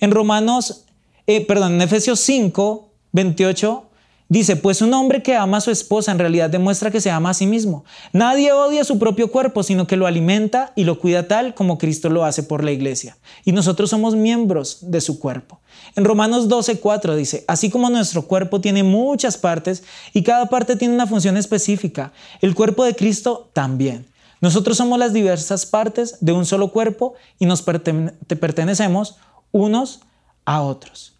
En 0.00 0.10
Romanos, 0.10 0.84
eh, 1.26 1.46
perdón, 1.46 1.74
en 1.74 1.82
Efesios 1.82 2.20
5, 2.20 2.90
28, 3.12 3.85
dice, 4.28 4.56
pues 4.56 4.82
un 4.82 4.92
hombre 4.94 5.22
que 5.22 5.36
ama 5.36 5.58
a 5.58 5.60
su 5.60 5.70
esposa 5.70 6.12
en 6.12 6.18
realidad 6.18 6.50
demuestra 6.50 6.90
que 6.90 7.00
se 7.00 7.10
ama 7.10 7.30
a 7.30 7.34
sí 7.34 7.46
mismo. 7.46 7.84
Nadie 8.12 8.52
odia 8.52 8.84
su 8.84 8.98
propio 8.98 9.30
cuerpo, 9.30 9.62
sino 9.62 9.86
que 9.86 9.96
lo 9.96 10.06
alimenta 10.06 10.72
y 10.76 10.84
lo 10.84 10.98
cuida 10.98 11.28
tal 11.28 11.54
como 11.54 11.78
Cristo 11.78 12.08
lo 12.08 12.24
hace 12.24 12.42
por 12.42 12.64
la 12.64 12.72
iglesia. 12.72 13.16
Y 13.44 13.52
nosotros 13.52 13.90
somos 13.90 14.16
miembros 14.16 14.78
de 14.82 15.00
su 15.00 15.18
cuerpo. 15.18 15.60
En 15.94 16.04
Romanos 16.04 16.48
12, 16.48 16.80
4 16.80 17.16
dice, 17.16 17.44
así 17.48 17.70
como 17.70 17.88
nuestro 17.90 18.22
cuerpo 18.22 18.60
tiene 18.60 18.82
muchas 18.82 19.38
partes 19.38 19.84
y 20.12 20.22
cada 20.22 20.46
parte 20.46 20.76
tiene 20.76 20.94
una 20.94 21.06
función 21.06 21.36
específica, 21.36 22.12
el 22.40 22.54
cuerpo 22.54 22.84
de 22.84 22.94
Cristo 22.96 23.50
también. 23.52 24.06
Nosotros 24.40 24.76
somos 24.76 24.98
las 24.98 25.12
diversas 25.12 25.64
partes 25.64 26.18
de 26.20 26.32
un 26.32 26.44
solo 26.44 26.70
cuerpo 26.70 27.14
y 27.38 27.46
nos 27.46 27.62
pertenecemos 27.62 29.16
unos 29.52 30.00
a 30.44 30.60
otros. 30.60 31.15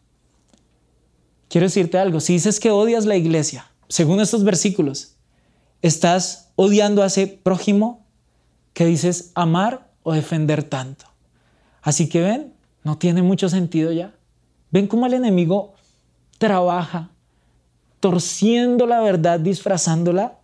Quiero 1.48 1.66
decirte 1.66 1.98
algo, 1.98 2.20
si 2.20 2.34
dices 2.34 2.60
que 2.60 2.70
odias 2.70 3.06
la 3.06 3.16
iglesia, 3.16 3.70
según 3.88 4.20
estos 4.20 4.44
versículos, 4.44 5.16
estás 5.82 6.50
odiando 6.56 7.02
a 7.02 7.06
ese 7.06 7.26
prójimo 7.26 8.04
que 8.72 8.84
dices 8.84 9.30
amar 9.34 9.90
o 10.02 10.12
defender 10.12 10.64
tanto. 10.64 11.06
Así 11.82 12.08
que 12.08 12.20
ven, 12.20 12.54
no 12.82 12.98
tiene 12.98 13.22
mucho 13.22 13.48
sentido 13.48 13.92
ya. 13.92 14.14
Ven 14.70 14.86
cómo 14.86 15.06
el 15.06 15.14
enemigo 15.14 15.74
trabaja 16.38 17.10
torciendo 18.00 18.86
la 18.86 19.00
verdad, 19.00 19.40
disfrazándola 19.40 20.38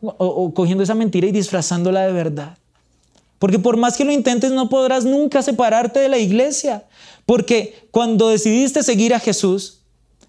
o, 0.00 0.52
cogiendo 0.52 0.84
esa 0.84 0.94
mentira 0.94 1.26
y 1.26 1.32
disfrazándola 1.32 2.06
de 2.06 2.12
verdad. 2.12 2.58
Porque 3.38 3.58
por 3.58 3.76
más 3.76 3.96
que 3.96 4.04
lo 4.04 4.12
intentes, 4.12 4.52
no 4.52 4.68
podrás 4.68 5.04
nunca 5.04 5.42
separarte 5.42 6.00
de 6.00 6.08
la 6.08 6.18
iglesia. 6.18 6.84
Porque 7.26 7.88
cuando 7.90 8.28
decidiste 8.28 8.82
seguir 8.82 9.14
a 9.14 9.20
Jesús, 9.20 9.83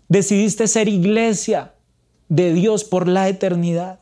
decidiste 0.08 0.68
ser 0.68 0.88
iglesia 0.88 1.74
de 2.30 2.54
Dios 2.54 2.84
por 2.84 3.08
la 3.08 3.28
eternidad. 3.30 4.00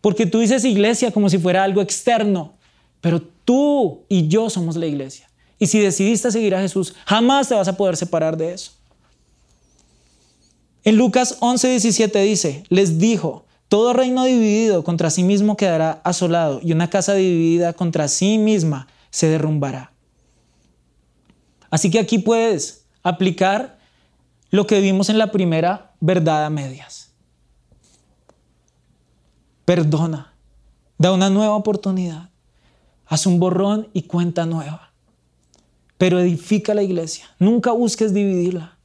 Porque 0.00 0.26
tú 0.26 0.38
dices 0.40 0.64
iglesia 0.64 1.10
como 1.10 1.28
si 1.28 1.38
fuera 1.38 1.64
algo 1.64 1.82
externo, 1.82 2.54
pero 3.00 3.20
tú 3.20 4.04
y 4.08 4.28
yo 4.28 4.50
somos 4.50 4.76
la 4.76 4.86
iglesia. 4.86 5.28
Y 5.58 5.66
si 5.66 5.80
decidiste 5.80 6.30
seguir 6.30 6.54
a 6.54 6.60
Jesús, 6.60 6.94
jamás 7.04 7.48
te 7.48 7.54
vas 7.54 7.68
a 7.68 7.76
poder 7.76 7.96
separar 7.96 8.36
de 8.36 8.52
eso. 8.52 8.72
En 10.84 10.96
Lucas 10.96 11.36
11, 11.40 11.68
17 11.70 12.22
dice, 12.22 12.62
les 12.68 12.98
dijo, 12.98 13.44
todo 13.68 13.92
reino 13.92 14.24
dividido 14.24 14.84
contra 14.84 15.10
sí 15.10 15.24
mismo 15.24 15.56
quedará 15.56 16.00
asolado 16.04 16.60
y 16.62 16.72
una 16.72 16.88
casa 16.88 17.14
dividida 17.14 17.72
contra 17.72 18.08
sí 18.08 18.38
misma 18.38 18.86
se 19.10 19.28
derrumbará. 19.28 19.92
Así 21.70 21.90
que 21.90 21.98
aquí 21.98 22.18
puedes 22.18 22.84
aplicar 23.02 23.77
lo 24.50 24.66
que 24.66 24.80
vimos 24.80 25.08
en 25.08 25.18
la 25.18 25.30
primera 25.30 25.92
verdad 26.00 26.44
a 26.44 26.50
medias. 26.50 27.12
Perdona, 29.64 30.32
da 30.96 31.12
una 31.12 31.28
nueva 31.28 31.54
oportunidad, 31.54 32.30
haz 33.06 33.26
un 33.26 33.38
borrón 33.38 33.88
y 33.92 34.02
cuenta 34.02 34.46
nueva, 34.46 34.92
pero 35.98 36.18
edifica 36.18 36.74
la 36.74 36.82
iglesia, 36.82 37.26
nunca 37.38 37.72
busques 37.72 38.14
dividirla. 38.14 38.78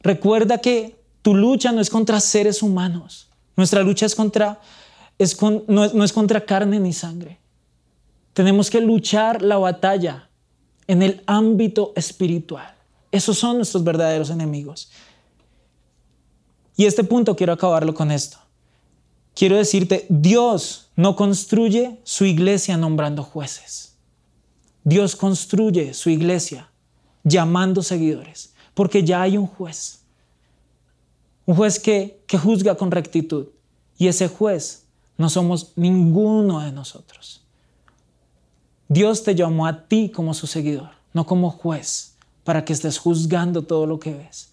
Recuerda 0.00 0.58
que 0.58 0.98
tu 1.22 1.34
lucha 1.34 1.72
no 1.72 1.80
es 1.80 1.90
contra 1.90 2.18
seres 2.20 2.62
humanos, 2.62 3.28
nuestra 3.56 3.82
lucha 3.82 4.06
es 4.06 4.14
contra, 4.14 4.60
no 5.68 6.04
es 6.04 6.12
contra 6.12 6.44
carne 6.44 6.80
ni 6.80 6.92
sangre. 6.92 7.38
Tenemos 8.32 8.68
que 8.68 8.80
luchar 8.80 9.42
la 9.42 9.58
batalla 9.58 10.28
en 10.88 11.02
el 11.02 11.22
ámbito 11.26 11.92
espiritual. 11.94 12.73
Esos 13.14 13.38
son 13.38 13.58
nuestros 13.58 13.84
verdaderos 13.84 14.28
enemigos. 14.28 14.90
Y 16.76 16.86
este 16.86 17.04
punto 17.04 17.36
quiero 17.36 17.52
acabarlo 17.52 17.94
con 17.94 18.10
esto. 18.10 18.38
Quiero 19.36 19.56
decirte, 19.56 20.04
Dios 20.08 20.90
no 20.96 21.14
construye 21.14 22.00
su 22.02 22.24
iglesia 22.24 22.76
nombrando 22.76 23.22
jueces. 23.22 23.94
Dios 24.82 25.14
construye 25.14 25.94
su 25.94 26.10
iglesia 26.10 26.72
llamando 27.22 27.84
seguidores, 27.84 28.52
porque 28.74 29.04
ya 29.04 29.22
hay 29.22 29.36
un 29.36 29.46
juez. 29.46 30.00
Un 31.46 31.54
juez 31.54 31.78
que, 31.78 32.20
que 32.26 32.36
juzga 32.36 32.74
con 32.74 32.90
rectitud. 32.90 33.46
Y 33.96 34.08
ese 34.08 34.26
juez 34.26 34.86
no 35.16 35.30
somos 35.30 35.70
ninguno 35.76 36.58
de 36.58 36.72
nosotros. 36.72 37.44
Dios 38.88 39.22
te 39.22 39.36
llamó 39.36 39.68
a 39.68 39.86
ti 39.86 40.10
como 40.10 40.34
su 40.34 40.48
seguidor, 40.48 40.90
no 41.12 41.24
como 41.26 41.50
juez, 41.50 42.13
para 42.44 42.64
que 42.64 42.72
estés 42.72 42.98
juzgando 42.98 43.62
todo 43.62 43.86
lo 43.86 43.98
que 43.98 44.12
ves. 44.12 44.50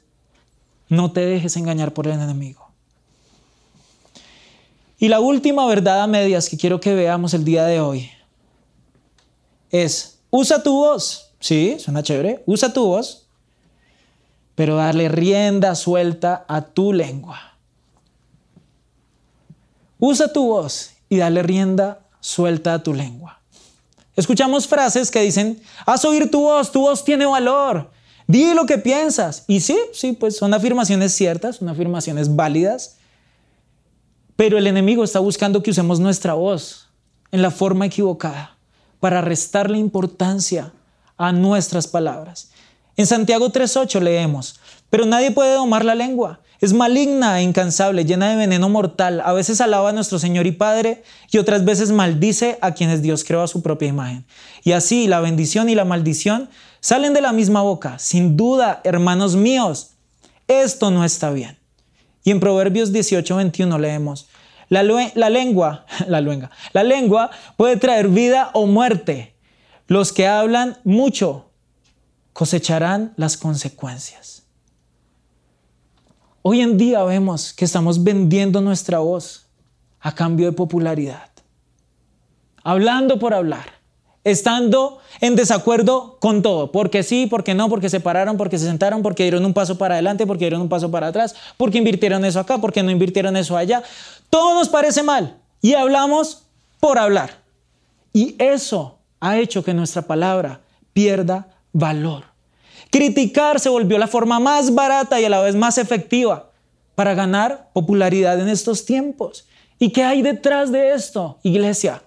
No 0.89 1.11
te 1.11 1.21
dejes 1.21 1.55
engañar 1.57 1.93
por 1.93 2.07
el 2.07 2.13
enemigo. 2.13 2.71
Y 4.97 5.07
la 5.07 5.19
última 5.19 5.65
verdad 5.65 6.03
a 6.03 6.07
medias 6.07 6.49
que 6.49 6.57
quiero 6.57 6.79
que 6.79 6.93
veamos 6.93 7.33
el 7.33 7.43
día 7.43 7.65
de 7.65 7.79
hoy 7.79 8.11
es, 9.71 10.19
usa 10.29 10.61
tu 10.61 10.73
voz. 10.73 11.31
Sí, 11.39 11.77
suena 11.79 12.03
chévere. 12.03 12.43
Usa 12.45 12.71
tu 12.71 12.85
voz, 12.85 13.27
pero 14.53 14.75
darle 14.75 15.09
rienda 15.09 15.73
suelta 15.75 16.45
a 16.47 16.61
tu 16.61 16.93
lengua. 16.93 17.57
Usa 19.97 20.31
tu 20.31 20.45
voz 20.45 20.91
y 21.09 21.17
dale 21.17 21.41
rienda 21.41 22.05
suelta 22.19 22.75
a 22.75 22.83
tu 22.83 22.93
lengua. 22.93 23.40
Escuchamos 24.15 24.67
frases 24.67 25.09
que 25.09 25.21
dicen, 25.21 25.61
haz 25.85 26.03
oír 26.05 26.29
tu 26.29 26.41
voz, 26.41 26.71
tu 26.71 26.81
voz 26.81 27.03
tiene 27.03 27.25
valor, 27.25 27.91
di 28.27 28.53
lo 28.53 28.65
que 28.65 28.77
piensas. 28.77 29.45
Y 29.47 29.61
sí, 29.61 29.77
sí, 29.93 30.13
pues 30.13 30.37
son 30.37 30.53
afirmaciones 30.53 31.13
ciertas, 31.13 31.57
son 31.57 31.69
afirmaciones 31.69 32.35
válidas, 32.35 32.97
pero 34.35 34.57
el 34.57 34.67
enemigo 34.67 35.03
está 35.03 35.19
buscando 35.19 35.63
que 35.63 35.71
usemos 35.71 35.99
nuestra 35.99 36.33
voz 36.33 36.89
en 37.31 37.41
la 37.41 37.51
forma 37.51 37.85
equivocada 37.85 38.57
para 38.99 39.21
restarle 39.21 39.77
importancia 39.77 40.73
a 41.17 41.31
nuestras 41.31 41.87
palabras. 41.87 42.51
En 42.97 43.07
Santiago 43.07 43.51
3.8 43.51 43.99
leemos, 44.01 44.59
pero 44.89 45.05
nadie 45.05 45.31
puede 45.31 45.55
domar 45.55 45.85
la 45.85 45.95
lengua 45.95 46.41
es 46.61 46.73
maligna 46.73 47.39
e 47.39 47.43
incansable, 47.43 48.05
llena 48.05 48.29
de 48.29 48.35
veneno 48.35 48.69
mortal. 48.69 49.21
A 49.25 49.33
veces 49.33 49.59
alaba 49.61 49.89
a 49.89 49.93
nuestro 49.93 50.19
Señor 50.19 50.45
y 50.45 50.51
Padre 50.51 51.01
y 51.31 51.39
otras 51.39 51.65
veces 51.65 51.91
maldice 51.91 52.59
a 52.61 52.75
quienes 52.75 53.01
Dios 53.01 53.23
creó 53.23 53.41
a 53.41 53.47
su 53.47 53.63
propia 53.63 53.87
imagen. 53.87 54.25
Y 54.63 54.73
así 54.73 55.07
la 55.07 55.21
bendición 55.21 55.69
y 55.69 55.75
la 55.75 55.85
maldición 55.85 56.49
salen 56.79 57.15
de 57.15 57.21
la 57.21 57.33
misma 57.33 57.63
boca. 57.63 57.97
Sin 57.97 58.37
duda, 58.37 58.79
hermanos 58.83 59.35
míos, 59.35 59.95
esto 60.47 60.91
no 60.91 61.03
está 61.03 61.31
bien. 61.31 61.57
Y 62.23 62.29
en 62.29 62.39
Proverbios 62.39 62.93
18, 62.93 63.35
21 63.37 63.79
leemos, 63.79 64.27
la, 64.69 64.83
la 64.83 65.29
lengua, 65.31 65.87
la, 66.07 66.21
luenga, 66.21 66.51
la 66.73 66.83
lengua 66.83 67.31
puede 67.57 67.77
traer 67.77 68.07
vida 68.07 68.51
o 68.53 68.67
muerte. 68.67 69.33
Los 69.87 70.13
que 70.13 70.27
hablan 70.27 70.77
mucho 70.83 71.49
cosecharán 72.33 73.13
las 73.17 73.35
consecuencias. 73.35 74.40
Hoy 76.43 76.61
en 76.61 76.77
día 76.77 77.03
vemos 77.03 77.53
que 77.53 77.65
estamos 77.65 78.03
vendiendo 78.03 78.61
nuestra 78.61 78.97
voz 78.97 79.45
a 79.99 80.15
cambio 80.15 80.47
de 80.47 80.53
popularidad. 80.53 81.29
Hablando 82.63 83.19
por 83.19 83.35
hablar, 83.35 83.65
estando 84.23 84.97
en 85.19 85.35
desacuerdo 85.35 86.17
con 86.19 86.41
todo, 86.41 86.71
porque 86.71 87.03
sí, 87.03 87.27
porque 87.27 87.53
no, 87.53 87.69
porque 87.69 87.89
se 87.89 87.99
pararon, 87.99 88.37
porque 88.37 88.57
se 88.57 88.65
sentaron, 88.65 89.03
porque 89.03 89.21
dieron 89.23 89.45
un 89.45 89.53
paso 89.53 89.77
para 89.77 89.95
adelante, 89.95 90.25
porque 90.25 90.45
dieron 90.45 90.61
un 90.61 90.69
paso 90.69 90.89
para 90.89 91.07
atrás, 91.07 91.35
porque 91.57 91.77
invirtieron 91.77 92.25
eso 92.25 92.39
acá, 92.39 92.57
porque 92.57 92.81
no 92.81 92.89
invirtieron 92.89 93.37
eso 93.37 93.55
allá. 93.55 93.83
Todo 94.31 94.55
nos 94.55 94.67
parece 94.67 95.03
mal 95.03 95.37
y 95.61 95.75
hablamos 95.75 96.43
por 96.79 96.97
hablar. 96.97 97.41
Y 98.13 98.35
eso 98.39 98.97
ha 99.19 99.37
hecho 99.37 99.63
que 99.63 99.75
nuestra 99.75 100.01
palabra 100.01 100.61
pierda 100.91 101.49
valor. 101.71 102.30
Criticar 102.91 103.61
se 103.61 103.69
volvió 103.69 103.97
la 103.97 104.07
forma 104.07 104.39
más 104.39 104.75
barata 104.75 105.19
y 105.19 105.25
a 105.25 105.29
la 105.29 105.41
vez 105.41 105.55
más 105.55 105.77
efectiva 105.77 106.51
para 106.93 107.13
ganar 107.13 107.69
popularidad 107.73 108.39
en 108.39 108.49
estos 108.49 108.85
tiempos. 108.85 109.47
¿Y 109.79 109.89
qué 109.91 110.03
hay 110.03 110.21
detrás 110.21 110.73
de 110.73 110.93
esto, 110.93 111.39
iglesia? 111.41 112.03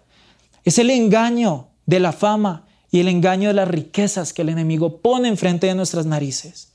Es 0.62 0.78
el 0.78 0.90
engaño 0.90 1.68
de 1.86 2.00
la 2.00 2.12
fama 2.12 2.66
y 2.90 3.00
el 3.00 3.08
engaño 3.08 3.48
de 3.48 3.54
las 3.54 3.66
riquezas 3.66 4.34
que 4.34 4.42
el 4.42 4.50
enemigo 4.50 4.98
pone 4.98 5.28
enfrente 5.28 5.66
de 5.66 5.74
nuestras 5.74 6.04
narices. 6.04 6.68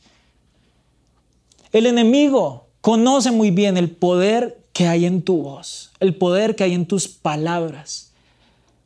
El 1.72 1.86
enemigo 1.86 2.68
conoce 2.82 3.30
muy 3.30 3.52
bien 3.52 3.78
el 3.78 3.92
poder 3.92 4.60
que 4.74 4.88
hay 4.88 5.06
en 5.06 5.22
tu 5.22 5.44
voz, 5.44 5.92
el 6.00 6.16
poder 6.16 6.56
que 6.56 6.64
hay 6.64 6.74
en 6.74 6.88
tus 6.88 7.08
palabras, 7.08 8.12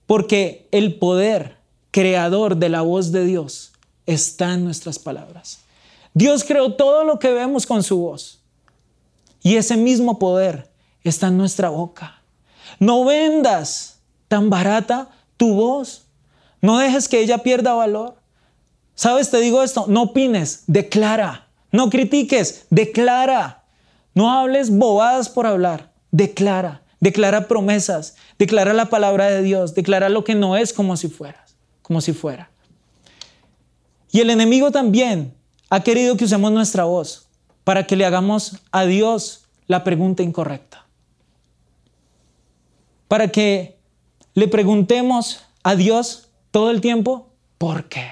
porque 0.05 0.67
el 0.71 0.95
poder 0.95 1.57
creador 1.91 2.57
de 2.57 2.67
la 2.67 2.81
voz 2.81 3.13
de 3.13 3.25
Dios 3.25 3.72
está 4.05 4.53
en 4.53 4.63
nuestras 4.63 4.99
palabras. 4.99 5.59
Dios 6.13 6.43
creó 6.43 6.73
todo 6.73 7.03
lo 7.03 7.19
que 7.19 7.33
vemos 7.33 7.65
con 7.65 7.83
su 7.83 7.97
voz. 7.97 8.39
Y 9.41 9.55
ese 9.55 9.77
mismo 9.77 10.19
poder 10.19 10.71
está 11.03 11.27
en 11.27 11.37
nuestra 11.37 11.69
boca. 11.69 12.21
No 12.79 13.03
vendas 13.05 13.99
tan 14.27 14.49
barata 14.49 15.09
tu 15.37 15.53
voz. 15.55 16.05
No 16.61 16.77
dejes 16.77 17.09
que 17.09 17.19
ella 17.19 17.39
pierda 17.39 17.73
valor. 17.73 18.15
¿Sabes? 18.95 19.31
Te 19.31 19.39
digo 19.39 19.63
esto, 19.63 19.85
no 19.87 20.03
opines, 20.03 20.63
declara. 20.67 21.47
No 21.71 21.89
critiques, 21.89 22.67
declara. 22.69 23.63
No 24.13 24.31
hables 24.31 24.69
bobadas 24.69 25.29
por 25.29 25.47
hablar, 25.47 25.91
declara. 26.11 26.83
Declara 26.99 27.49
promesas, 27.49 28.15
declara 28.39 28.71
la 28.71 28.85
palabra 28.85 29.29
de 29.29 29.41
Dios, 29.41 29.75
declara 29.75 30.07
lo 30.07 30.23
que 30.23 30.35
no 30.35 30.55
es 30.55 30.71
como 30.71 30.95
si 30.95 31.09
fueras, 31.09 31.57
como 31.81 31.99
si 31.99 32.13
fuera. 32.13 32.49
Y 34.13 34.21
el 34.21 34.29
enemigo 34.29 34.71
también 34.71 35.33
ha 35.71 35.81
querido 35.81 36.15
que 36.15 36.25
usemos 36.25 36.51
nuestra 36.51 36.83
voz 36.83 37.27
para 37.63 37.87
que 37.87 37.95
le 37.95 38.05
hagamos 38.05 38.57
a 38.71 38.85
Dios 38.85 39.45
la 39.65 39.83
pregunta 39.83 40.21
incorrecta. 40.21 40.85
Para 43.07 43.29
que 43.29 43.79
le 44.35 44.47
preguntemos 44.47 45.41
a 45.63 45.75
Dios 45.75 46.29
todo 46.51 46.69
el 46.69 46.79
tiempo, 46.79 47.31
¿por 47.57 47.89
qué? 47.89 48.07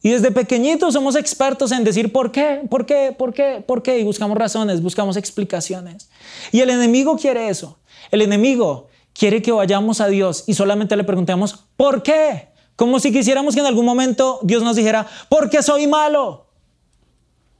Y 0.00 0.08
desde 0.08 0.32
pequeñitos 0.32 0.94
somos 0.94 1.16
expertos 1.16 1.70
en 1.70 1.84
decir 1.84 2.10
por 2.10 2.32
qué, 2.32 2.62
por 2.70 2.86
qué, 2.86 3.14
por 3.16 3.34
qué, 3.34 3.62
por 3.64 3.82
qué. 3.82 3.98
Y 3.98 4.04
buscamos 4.04 4.38
razones, 4.38 4.80
buscamos 4.82 5.18
explicaciones. 5.18 6.08
Y 6.50 6.60
el 6.60 6.70
enemigo 6.70 7.18
quiere 7.18 7.50
eso. 7.50 7.78
El 8.10 8.22
enemigo 8.22 8.88
quiere 9.12 9.42
que 9.42 9.52
vayamos 9.52 10.00
a 10.00 10.08
Dios 10.08 10.44
y 10.46 10.54
solamente 10.54 10.96
le 10.96 11.04
preguntemos, 11.04 11.66
¿por 11.76 12.02
qué? 12.02 12.51
Como 12.76 12.98
si 13.00 13.12
quisiéramos 13.12 13.54
que 13.54 13.60
en 13.60 13.66
algún 13.66 13.84
momento 13.84 14.40
Dios 14.42 14.62
nos 14.62 14.76
dijera, 14.76 15.06
porque 15.28 15.62
soy 15.62 15.86
malo, 15.86 16.46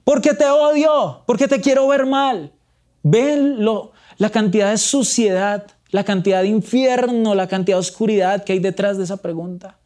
porque 0.04 0.34
te 0.34 0.46
odio, 0.46 1.22
porque 1.26 1.48
te 1.48 1.60
quiero 1.60 1.86
ver 1.88 2.06
mal. 2.06 2.52
Ven 3.02 3.64
lo, 3.64 3.92
la 4.18 4.30
cantidad 4.30 4.70
de 4.70 4.78
suciedad, 4.78 5.66
la 5.90 6.04
cantidad 6.04 6.42
de 6.42 6.48
infierno, 6.48 7.34
la 7.34 7.48
cantidad 7.48 7.76
de 7.76 7.80
oscuridad 7.80 8.44
que 8.44 8.52
hay 8.52 8.58
detrás 8.58 8.98
de 8.98 9.04
esa 9.04 9.18
pregunta. 9.18 9.78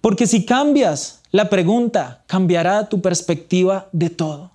Porque 0.00 0.26
si 0.26 0.44
cambias 0.44 1.22
la 1.30 1.48
pregunta, 1.48 2.24
cambiará 2.26 2.88
tu 2.88 3.00
perspectiva 3.00 3.88
de 3.92 4.10
todo. 4.10 4.50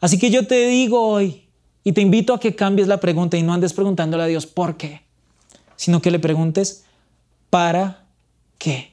Así 0.00 0.18
que 0.18 0.30
yo 0.30 0.46
te 0.46 0.66
digo 0.68 1.00
hoy 1.00 1.48
y 1.84 1.92
te 1.92 2.00
invito 2.00 2.34
a 2.34 2.40
que 2.40 2.54
cambies 2.54 2.88
la 2.88 2.98
pregunta 2.98 3.36
y 3.36 3.42
no 3.42 3.54
andes 3.54 3.72
preguntándole 3.72 4.24
a 4.24 4.26
Dios 4.26 4.46
por 4.46 4.76
qué, 4.76 5.02
sino 5.76 6.02
que 6.02 6.10
le 6.10 6.18
preguntes, 6.18 6.85
¿Para 7.50 8.06
qué? 8.58 8.92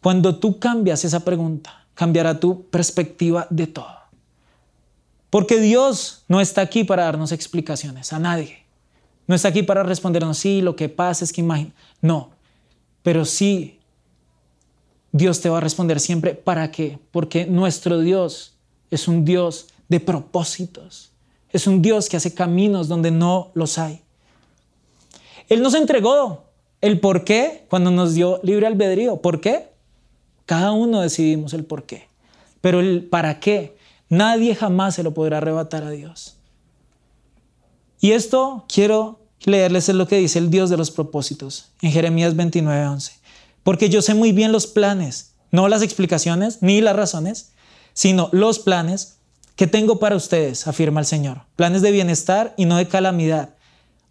Cuando 0.00 0.36
tú 0.36 0.58
cambias 0.58 1.04
esa 1.04 1.20
pregunta, 1.20 1.86
cambiará 1.94 2.38
tu 2.38 2.66
perspectiva 2.68 3.46
de 3.50 3.66
todo. 3.66 4.02
Porque 5.30 5.60
Dios 5.60 6.24
no 6.28 6.40
está 6.40 6.60
aquí 6.60 6.84
para 6.84 7.04
darnos 7.04 7.32
explicaciones 7.32 8.12
a 8.12 8.18
nadie. 8.18 8.64
No 9.26 9.34
está 9.34 9.48
aquí 9.48 9.62
para 9.62 9.82
respondernos, 9.82 10.38
sí, 10.38 10.60
lo 10.60 10.76
que 10.76 10.88
pasa 10.88 11.24
es 11.24 11.32
que 11.32 11.40
imagina. 11.40 11.72
No, 12.00 12.32
pero 13.02 13.24
sí 13.24 13.80
Dios 15.12 15.40
te 15.40 15.48
va 15.48 15.58
a 15.58 15.60
responder 15.60 16.00
siempre, 16.00 16.34
¿para 16.34 16.70
qué? 16.70 16.98
Porque 17.10 17.46
nuestro 17.46 18.00
Dios 18.00 18.56
es 18.90 19.08
un 19.08 19.24
Dios 19.24 19.68
de 19.88 20.00
propósitos. 20.00 21.12
Es 21.50 21.66
un 21.66 21.82
Dios 21.82 22.08
que 22.08 22.16
hace 22.16 22.34
caminos 22.34 22.88
donde 22.88 23.10
no 23.10 23.50
los 23.54 23.78
hay. 23.78 24.02
Él 25.48 25.62
nos 25.62 25.74
entregó 25.74 26.51
el 26.82 27.00
por 27.00 27.24
qué 27.24 27.64
cuando 27.70 27.90
nos 27.90 28.14
dio 28.14 28.40
libre 28.42 28.66
albedrío. 28.66 29.22
¿Por 29.22 29.40
qué? 29.40 29.70
Cada 30.44 30.72
uno 30.72 31.00
decidimos 31.00 31.54
el 31.54 31.64
por 31.64 31.84
qué. 31.84 32.08
Pero 32.60 32.80
el 32.80 33.04
para 33.04 33.40
qué, 33.40 33.76
nadie 34.08 34.54
jamás 34.54 34.96
se 34.96 35.02
lo 35.02 35.14
podrá 35.14 35.38
arrebatar 35.38 35.84
a 35.84 35.90
Dios. 35.90 36.36
Y 38.00 38.12
esto 38.12 38.66
quiero 38.68 39.20
leerles 39.44 39.88
lo 39.88 40.06
que 40.06 40.18
dice 40.18 40.38
el 40.38 40.50
Dios 40.50 40.70
de 40.70 40.76
los 40.76 40.90
propósitos 40.90 41.70
en 41.80 41.92
Jeremías 41.92 42.36
29:11. 42.36 43.12
Porque 43.62 43.88
yo 43.88 44.02
sé 44.02 44.14
muy 44.14 44.32
bien 44.32 44.50
los 44.50 44.66
planes, 44.66 45.34
no 45.52 45.68
las 45.68 45.82
explicaciones 45.82 46.58
ni 46.62 46.80
las 46.80 46.96
razones, 46.96 47.52
sino 47.92 48.28
los 48.32 48.58
planes 48.58 49.18
que 49.54 49.68
tengo 49.68 50.00
para 50.00 50.16
ustedes, 50.16 50.66
afirma 50.66 50.98
el 50.98 51.06
Señor. 51.06 51.42
Planes 51.54 51.82
de 51.82 51.92
bienestar 51.92 52.54
y 52.56 52.64
no 52.64 52.76
de 52.76 52.88
calamidad, 52.88 53.54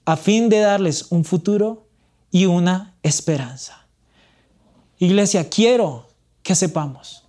a 0.06 0.16
fin 0.16 0.48
de 0.48 0.60
darles 0.60 1.12
un 1.12 1.26
futuro 1.26 1.91
y 2.32 2.46
una 2.46 2.96
esperanza. 3.04 3.86
Iglesia, 4.98 5.50
quiero 5.50 6.08
que 6.44 6.56
sepamos. 6.56 7.26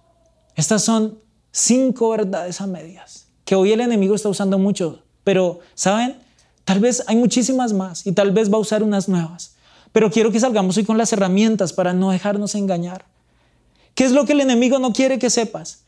Estas 0.54 0.82
son 0.82 1.18
cinco 1.50 2.10
verdades 2.10 2.60
a 2.60 2.66
medias 2.66 3.26
que 3.44 3.54
hoy 3.54 3.72
el 3.72 3.80
enemigo 3.80 4.14
está 4.14 4.28
usando 4.28 4.58
mucho, 4.58 5.02
pero 5.24 5.60
¿saben? 5.74 6.16
Tal 6.64 6.80
vez 6.80 7.02
hay 7.06 7.16
muchísimas 7.16 7.72
más 7.72 8.06
y 8.06 8.12
tal 8.12 8.30
vez 8.30 8.52
va 8.52 8.56
a 8.56 8.60
usar 8.60 8.82
unas 8.82 9.08
nuevas. 9.08 9.56
Pero 9.90 10.10
quiero 10.10 10.30
que 10.30 10.40
salgamos 10.40 10.76
hoy 10.76 10.84
con 10.84 10.96
las 10.96 11.12
herramientas 11.12 11.72
para 11.72 11.92
no 11.92 12.10
dejarnos 12.10 12.54
engañar. 12.54 13.04
¿Qué 13.94 14.04
es 14.04 14.12
lo 14.12 14.24
que 14.24 14.32
el 14.32 14.40
enemigo 14.40 14.78
no 14.78 14.92
quiere 14.92 15.18
que 15.18 15.28
sepas? 15.28 15.84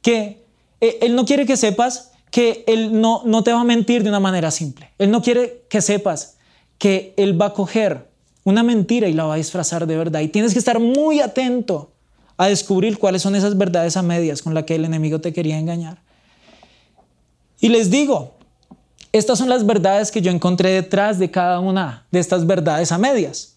Que 0.00 0.46
eh, 0.80 0.98
él 1.02 1.14
no 1.14 1.26
quiere 1.26 1.44
que 1.44 1.56
sepas 1.56 2.12
que 2.30 2.64
él 2.66 2.98
no, 3.00 3.22
no 3.26 3.44
te 3.44 3.52
va 3.52 3.60
a 3.60 3.64
mentir 3.64 4.02
de 4.02 4.08
una 4.08 4.20
manera 4.20 4.50
simple. 4.50 4.90
Él 4.96 5.10
no 5.10 5.20
quiere 5.20 5.66
que 5.68 5.82
sepas 5.82 6.38
que 6.78 7.12
él 7.18 7.40
va 7.40 7.46
a 7.46 7.52
coger 7.52 8.11
una 8.44 8.62
mentira 8.62 9.08
y 9.08 9.12
la 9.12 9.24
va 9.24 9.34
a 9.34 9.36
disfrazar 9.36 9.86
de 9.86 9.96
verdad. 9.96 10.20
Y 10.20 10.28
tienes 10.28 10.52
que 10.52 10.58
estar 10.58 10.80
muy 10.80 11.20
atento 11.20 11.92
a 12.36 12.48
descubrir 12.48 12.98
cuáles 12.98 13.22
son 13.22 13.36
esas 13.36 13.56
verdades 13.56 13.96
a 13.96 14.02
medias 14.02 14.42
con 14.42 14.54
las 14.54 14.64
que 14.64 14.74
el 14.74 14.84
enemigo 14.84 15.20
te 15.20 15.32
quería 15.32 15.58
engañar. 15.58 15.98
Y 17.60 17.68
les 17.68 17.90
digo, 17.90 18.34
estas 19.12 19.38
son 19.38 19.48
las 19.48 19.64
verdades 19.64 20.10
que 20.10 20.22
yo 20.22 20.30
encontré 20.30 20.70
detrás 20.70 21.18
de 21.18 21.30
cada 21.30 21.60
una 21.60 22.06
de 22.10 22.18
estas 22.18 22.46
verdades 22.46 22.90
a 22.90 22.98
medias. 22.98 23.54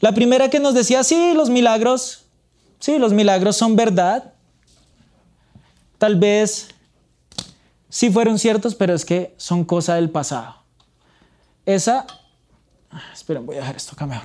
La 0.00 0.12
primera 0.12 0.50
que 0.50 0.58
nos 0.58 0.74
decía, 0.74 1.04
sí, 1.04 1.32
los 1.34 1.48
milagros, 1.48 2.24
sí, 2.80 2.98
los 2.98 3.12
milagros 3.12 3.56
son 3.56 3.76
verdad. 3.76 4.34
Tal 5.96 6.16
vez 6.16 6.68
sí 7.88 8.10
fueron 8.10 8.38
ciertos, 8.38 8.74
pero 8.74 8.94
es 8.94 9.04
que 9.04 9.32
son 9.36 9.64
cosa 9.64 9.94
del 9.94 10.10
pasado. 10.10 10.56
Esa, 11.64 12.04
esperen, 13.12 13.46
voy 13.46 13.56
a 13.56 13.60
dejar 13.60 13.76
esto 13.76 13.92
acá. 13.94 14.22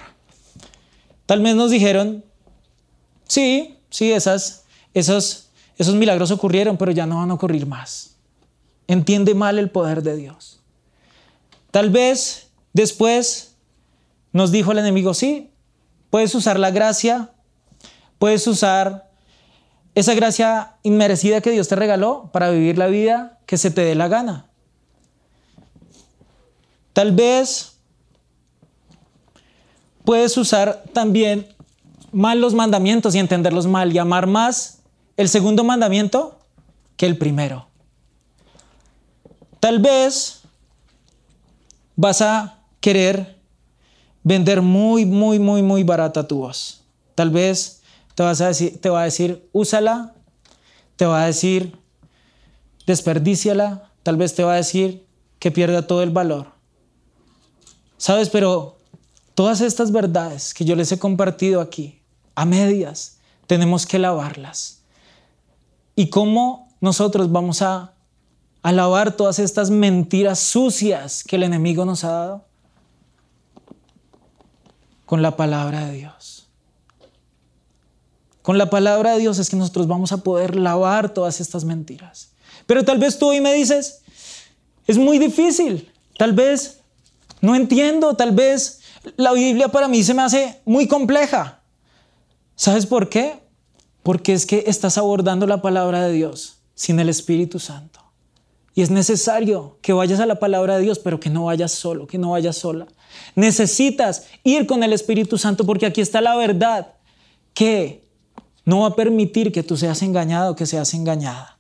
Tal 1.26 1.42
vez 1.42 1.56
nos 1.56 1.72
dijeron, 1.72 2.24
sí, 3.28 3.78
sí, 3.90 4.12
esas, 4.12 4.64
esos, 4.94 5.50
esos 5.78 5.96
milagros 5.96 6.32
ocurrieron, 6.32 6.78
pero 6.78 6.92
ya 6.92 7.06
no 7.06 7.18
van 7.18 7.32
a 7.32 7.34
ocurrir 7.34 7.66
más 7.66 8.18
entiende 8.88 9.36
mal 9.36 9.60
el 9.60 9.70
poder 9.70 10.02
de 10.02 10.16
Dios. 10.16 10.60
Tal 11.72 11.90
vez 11.90 12.50
después 12.74 13.56
nos 14.32 14.52
dijo 14.52 14.72
el 14.72 14.80
enemigo, 14.80 15.14
sí, 15.14 15.52
puedes 16.10 16.34
usar 16.34 16.58
la 16.58 16.72
gracia, 16.72 17.32
puedes 18.18 18.48
usar 18.48 19.12
esa 19.94 20.14
gracia 20.14 20.76
inmerecida 20.84 21.42
que 21.42 21.52
Dios 21.52 21.68
te 21.68 21.76
regaló 21.76 22.30
para 22.32 22.50
vivir 22.50 22.78
la 22.78 22.88
vida 22.88 23.40
que 23.46 23.58
se 23.58 23.72
te 23.72 23.82
dé 23.82 23.96
la 23.96 24.08
gana. 24.08 24.50
Tal 26.94 27.12
vez 27.12 27.77
puedes 30.08 30.38
usar 30.38 30.86
también 30.94 31.54
mal 32.14 32.40
los 32.40 32.54
mandamientos 32.54 33.14
y 33.14 33.20
entenderlos 33.20 33.68
mal 33.68 33.94
y 33.94 33.98
amar 33.98 34.26
más 34.26 34.80
el 35.18 35.28
segundo 35.28 35.66
mandamiento 35.66 36.40
que 36.96 37.08
el 37.08 37.18
primero. 37.18 37.68
Tal 39.60 39.80
vez 39.80 40.44
vas 41.98 42.22
a 42.22 42.60
querer 42.80 43.38
vender 44.24 44.62
muy, 44.62 45.06
muy, 45.06 45.40
muy, 45.40 45.62
muy 45.62 45.84
barata 45.84 46.26
tu 46.26 46.38
voz. 46.38 46.86
Tal 47.14 47.30
vez 47.30 47.82
te, 48.16 48.24
vas 48.24 48.40
a 48.40 48.48
decir, 48.48 48.80
te 48.80 48.90
va 48.90 49.02
a 49.02 49.04
decir, 49.04 49.50
úsala. 49.52 50.14
Te 50.96 51.06
va 51.06 51.24
a 51.24 51.26
decir, 51.26 51.78
desperdíciala. 52.86 53.92
Tal 54.04 54.16
vez 54.16 54.36
te 54.36 54.46
va 54.46 54.54
a 54.54 54.56
decir 54.56 55.06
que 55.38 55.52
pierda 55.52 55.86
todo 55.86 56.02
el 56.02 56.12
valor. 56.12 56.54
¿Sabes? 57.98 58.30
Pero 58.30 58.77
todas 59.38 59.62
estas 59.62 59.92
verdades 59.92 60.52
que 60.52 60.66
yo 60.66 60.76
les 60.76 60.92
he 60.92 60.98
compartido 60.98 61.62
aquí, 61.62 62.02
a 62.34 62.44
medias, 62.44 63.20
tenemos 63.46 63.86
que 63.86 64.00
lavarlas. 64.00 64.82
¿Y 65.96 66.10
cómo 66.10 66.76
nosotros 66.82 67.32
vamos 67.32 67.62
a 67.62 67.94
alabar 68.64 69.16
todas 69.16 69.38
estas 69.38 69.70
mentiras 69.70 70.40
sucias 70.40 71.24
que 71.24 71.36
el 71.36 71.44
enemigo 71.44 71.86
nos 71.86 72.04
ha 72.04 72.10
dado? 72.10 72.46
Con 75.06 75.22
la 75.22 75.38
palabra 75.38 75.86
de 75.86 75.94
Dios. 75.94 76.48
Con 78.42 78.58
la 78.58 78.72
palabra 78.72 79.12
de 79.12 79.20
Dios 79.20 79.38
es 79.38 79.52
que 79.52 79.56
nosotros 79.56 79.86
vamos 79.86 80.12
a 80.14 80.24
poder 80.24 80.56
lavar 80.56 81.14
todas 81.14 81.40
estas 81.42 81.64
mentiras. 81.64 82.32
Pero 82.66 82.84
tal 82.84 82.98
vez 82.98 83.20
tú 83.20 83.28
hoy 83.28 83.40
me 83.40 83.54
dices, 83.54 84.02
es 84.88 84.98
muy 84.98 85.20
difícil, 85.20 85.94
tal 86.18 86.34
vez 86.34 86.80
no 87.40 87.56
entiendo, 87.56 88.16
tal 88.16 88.32
vez 88.32 88.77
la 89.16 89.34
Biblia 89.34 89.70
para 89.70 89.88
mí 89.88 90.04
se 90.04 90.14
me 90.14 90.22
hace 90.22 90.62
muy 90.66 90.88
compleja. 90.88 91.62
¿Sabes 92.56 92.86
por 92.86 93.10
qué? 93.10 93.40
Porque 94.04 94.34
es 94.34 94.46
que 94.46 94.64
estás 94.68 94.98
abordando 94.98 95.46
la 95.48 95.62
palabra 95.62 96.06
de 96.06 96.14
Dios 96.14 96.60
sin 96.76 97.00
el 97.00 97.10
Espíritu 97.10 97.60
Santo. 97.60 98.02
Y 98.74 98.84
es 98.84 98.92
necesario 98.92 99.80
que 99.82 99.94
vayas 99.94 100.20
a 100.20 100.26
la 100.26 100.40
palabra 100.40 100.78
de 100.78 100.84
Dios, 100.84 101.00
pero 101.00 101.20
que 101.20 101.30
no 101.30 101.46
vayas 101.46 101.72
solo, 101.72 102.06
que 102.06 102.20
no 102.20 102.32
vayas 102.32 102.58
sola. 102.58 102.88
Necesitas 103.36 104.26
ir 104.44 104.68
con 104.68 104.84
el 104.84 104.94
Espíritu 104.94 105.38
Santo 105.38 105.66
porque 105.66 105.88
aquí 105.88 106.02
está 106.02 106.22
la 106.22 106.36
verdad 106.36 106.94
que 107.54 108.04
no 108.66 108.82
va 108.82 108.90
a 108.90 108.96
permitir 108.96 109.52
que 109.52 109.64
tú 109.64 109.78
seas 109.78 110.02
engañado, 110.04 110.56
que 110.56 110.66
seas 110.66 110.94
engañada. 110.94 111.58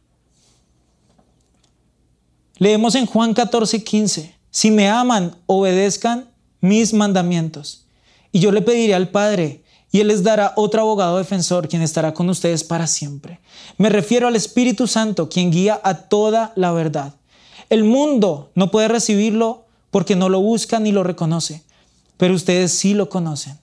Leemos 2.59 2.95
en 2.95 3.05
Juan 3.05 3.33
14, 3.33 3.83
15, 3.83 4.35
si 4.49 4.71
me 4.71 4.89
aman, 4.89 5.35
obedezcan 5.45 6.29
mis 6.61 6.93
mandamientos. 6.93 7.85
Y 8.31 8.39
yo 8.39 8.51
le 8.51 8.61
pediré 8.61 8.93
al 8.93 9.09
Padre 9.09 9.63
y 9.91 10.01
Él 10.01 10.09
les 10.09 10.23
dará 10.23 10.53
otro 10.55 10.81
abogado 10.81 11.17
defensor 11.17 11.67
quien 11.67 11.81
estará 11.81 12.13
con 12.13 12.29
ustedes 12.29 12.63
para 12.63 12.87
siempre. 12.87 13.39
Me 13.77 13.89
refiero 13.89 14.27
al 14.27 14.35
Espíritu 14.35 14.87
Santo, 14.87 15.29
quien 15.29 15.51
guía 15.51 15.79
a 15.83 15.95
toda 15.95 16.51
la 16.55 16.71
verdad. 16.71 17.15
El 17.69 17.83
mundo 17.83 18.51
no 18.55 18.71
puede 18.71 18.87
recibirlo 18.87 19.65
porque 19.91 20.15
no 20.15 20.29
lo 20.29 20.41
busca 20.41 20.79
ni 20.79 20.91
lo 20.91 21.03
reconoce, 21.03 21.63
pero 22.17 22.33
ustedes 22.33 22.71
sí 22.71 22.93
lo 22.93 23.09
conocen, 23.09 23.57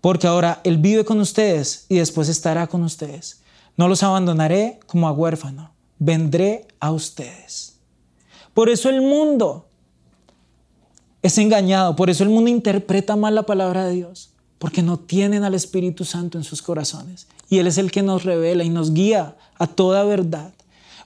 porque 0.00 0.26
ahora 0.26 0.60
Él 0.64 0.78
vive 0.78 1.04
con 1.04 1.20
ustedes 1.20 1.86
y 1.88 1.96
después 1.96 2.28
estará 2.28 2.66
con 2.66 2.82
ustedes. 2.82 3.40
No 3.76 3.88
los 3.88 4.02
abandonaré 4.02 4.78
como 4.86 5.08
a 5.08 5.12
huérfano, 5.12 5.72
vendré 5.98 6.68
a 6.80 6.92
ustedes. 6.92 7.76
Por 8.52 8.68
eso 8.68 8.88
el 8.88 9.00
mundo 9.00 9.66
es 11.24 11.38
engañado, 11.38 11.96
por 11.96 12.10
eso 12.10 12.22
el 12.22 12.28
mundo 12.28 12.50
interpreta 12.50 13.16
mal 13.16 13.34
la 13.34 13.44
palabra 13.44 13.86
de 13.86 13.94
Dios 13.94 14.34
porque 14.58 14.82
no 14.82 14.98
tienen 14.98 15.42
al 15.42 15.54
Espíritu 15.54 16.04
Santo 16.04 16.36
en 16.36 16.44
sus 16.44 16.60
corazones. 16.60 17.26
Y 17.48 17.58
Él 17.58 17.66
es 17.66 17.78
el 17.78 17.90
que 17.90 18.02
nos 18.02 18.24
revela 18.24 18.62
y 18.62 18.68
nos 18.68 18.92
guía 18.92 19.34
a 19.58 19.66
toda 19.66 20.04
verdad. 20.04 20.52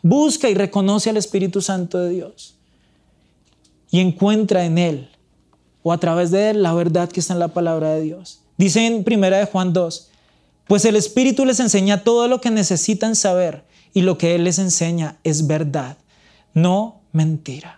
Busca 0.03 0.51
y 0.51 0.55
reconoce 0.55 1.11
al 1.11 1.17
Espíritu 1.17 1.63
Santo 1.63 1.99
de 1.99 2.11
Dios 2.11 2.57
y 3.93 4.01
encuentra 4.01 4.65
en 4.65 4.79
Él 4.79 5.09
o 5.85 5.93
a 5.93 5.99
través 5.99 6.33
de 6.33 6.51
Él 6.51 6.63
la 6.63 6.75
verdad 6.75 7.09
que 7.09 7.21
está 7.21 7.35
en 7.35 7.41
la 7.41 7.55
palabra 7.55 7.91
de 7.95 8.03
Dios. 8.03 8.41
Dice 8.57 8.87
en 8.87 9.05
1 9.07 9.31
de 9.31 9.47
Juan 9.47 9.73
2, 9.73 10.09
pues 10.67 10.85
el 10.85 10.97
Espíritu 10.97 11.45
les 11.45 11.61
enseña 11.61 12.03
todo 12.03 12.27
lo 12.27 12.41
que 12.41 12.51
necesitan 12.51 13.15
saber 13.15 13.65
y 13.95 14.03
lo 14.03 14.19
que 14.19 14.35
Él 14.35 14.43
les 14.43 14.59
enseña 14.59 15.17
es 15.23 15.47
verdad, 15.47 15.97
no 16.55 17.03
mentira. 17.13 17.78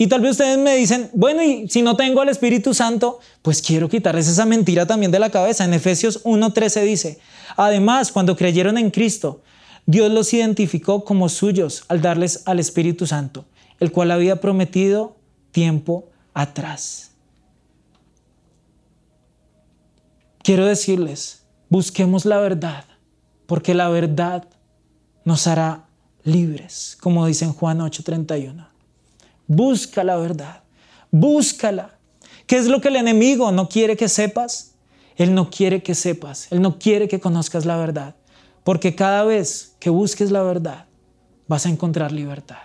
Y 0.00 0.06
tal 0.06 0.22
vez 0.22 0.30
ustedes 0.30 0.56
me 0.56 0.76
dicen, 0.76 1.10
bueno, 1.12 1.42
y 1.42 1.68
si 1.68 1.82
no 1.82 1.94
tengo 1.94 2.22
al 2.22 2.30
Espíritu 2.30 2.72
Santo, 2.72 3.18
pues 3.42 3.60
quiero 3.60 3.90
quitarles 3.90 4.28
esa 4.28 4.46
mentira 4.46 4.86
también 4.86 5.12
de 5.12 5.18
la 5.18 5.28
cabeza. 5.28 5.66
En 5.66 5.74
Efesios 5.74 6.24
1.13 6.24 6.84
dice, 6.84 7.18
además, 7.54 8.10
cuando 8.10 8.34
creyeron 8.34 8.78
en 8.78 8.90
Cristo, 8.90 9.42
Dios 9.84 10.10
los 10.10 10.32
identificó 10.32 11.04
como 11.04 11.28
suyos 11.28 11.84
al 11.88 12.00
darles 12.00 12.44
al 12.46 12.58
Espíritu 12.60 13.06
Santo, 13.06 13.44
el 13.78 13.92
cual 13.92 14.10
había 14.10 14.40
prometido 14.40 15.18
tiempo 15.52 16.08
atrás. 16.32 17.10
Quiero 20.42 20.64
decirles 20.64 21.42
busquemos 21.68 22.24
la 22.24 22.38
verdad, 22.38 22.86
porque 23.44 23.74
la 23.74 23.90
verdad 23.90 24.48
nos 25.26 25.46
hará 25.46 25.90
libres, 26.24 26.96
como 27.02 27.26
dice 27.26 27.44
en 27.44 27.52
Juan 27.52 27.80
8:31. 27.80 28.69
Busca 29.52 30.04
la 30.04 30.16
verdad, 30.16 30.62
búscala. 31.10 31.98
¿Qué 32.46 32.56
es 32.56 32.66
lo 32.66 32.80
que 32.80 32.86
el 32.86 32.94
enemigo 32.94 33.50
no 33.50 33.68
quiere 33.68 33.96
que 33.96 34.08
sepas? 34.08 34.76
Él 35.16 35.34
no 35.34 35.50
quiere 35.50 35.82
que 35.82 35.96
sepas, 35.96 36.46
él 36.52 36.62
no 36.62 36.78
quiere 36.78 37.08
que 37.08 37.18
conozcas 37.18 37.66
la 37.66 37.76
verdad, 37.76 38.14
porque 38.62 38.94
cada 38.94 39.24
vez 39.24 39.74
que 39.80 39.90
busques 39.90 40.30
la 40.30 40.44
verdad, 40.44 40.86
vas 41.48 41.66
a 41.66 41.68
encontrar 41.68 42.12
libertad. 42.12 42.60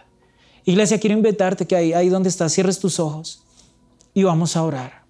Iglesia, 0.64 1.00
quiero 1.00 1.16
invitarte 1.16 1.66
que 1.66 1.76
ahí, 1.76 1.92
ahí 1.92 2.08
donde 2.08 2.30
estás, 2.30 2.54
cierres 2.54 2.78
tus 2.78 3.00
ojos 3.00 3.44
y 4.14 4.22
vamos 4.22 4.56
a 4.56 4.62
orar. 4.62 5.06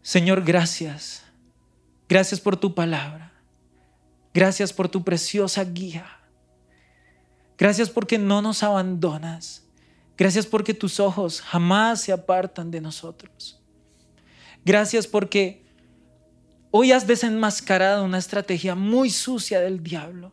Señor, 0.00 0.44
gracias. 0.44 1.24
Gracias 2.08 2.38
por 2.40 2.56
tu 2.56 2.72
palabra. 2.72 3.32
Gracias 4.32 4.72
por 4.72 4.88
tu 4.88 5.02
preciosa 5.02 5.64
guía. 5.64 6.15
Gracias 7.58 7.90
porque 7.90 8.18
no 8.18 8.42
nos 8.42 8.62
abandonas. 8.62 9.64
Gracias 10.16 10.46
porque 10.46 10.74
tus 10.74 11.00
ojos 11.00 11.40
jamás 11.40 12.00
se 12.00 12.12
apartan 12.12 12.70
de 12.70 12.80
nosotros. 12.80 13.60
Gracias 14.64 15.06
porque 15.06 15.64
hoy 16.70 16.92
has 16.92 17.06
desenmascarado 17.06 18.04
una 18.04 18.18
estrategia 18.18 18.74
muy 18.74 19.10
sucia 19.10 19.60
del 19.60 19.82
diablo. 19.82 20.32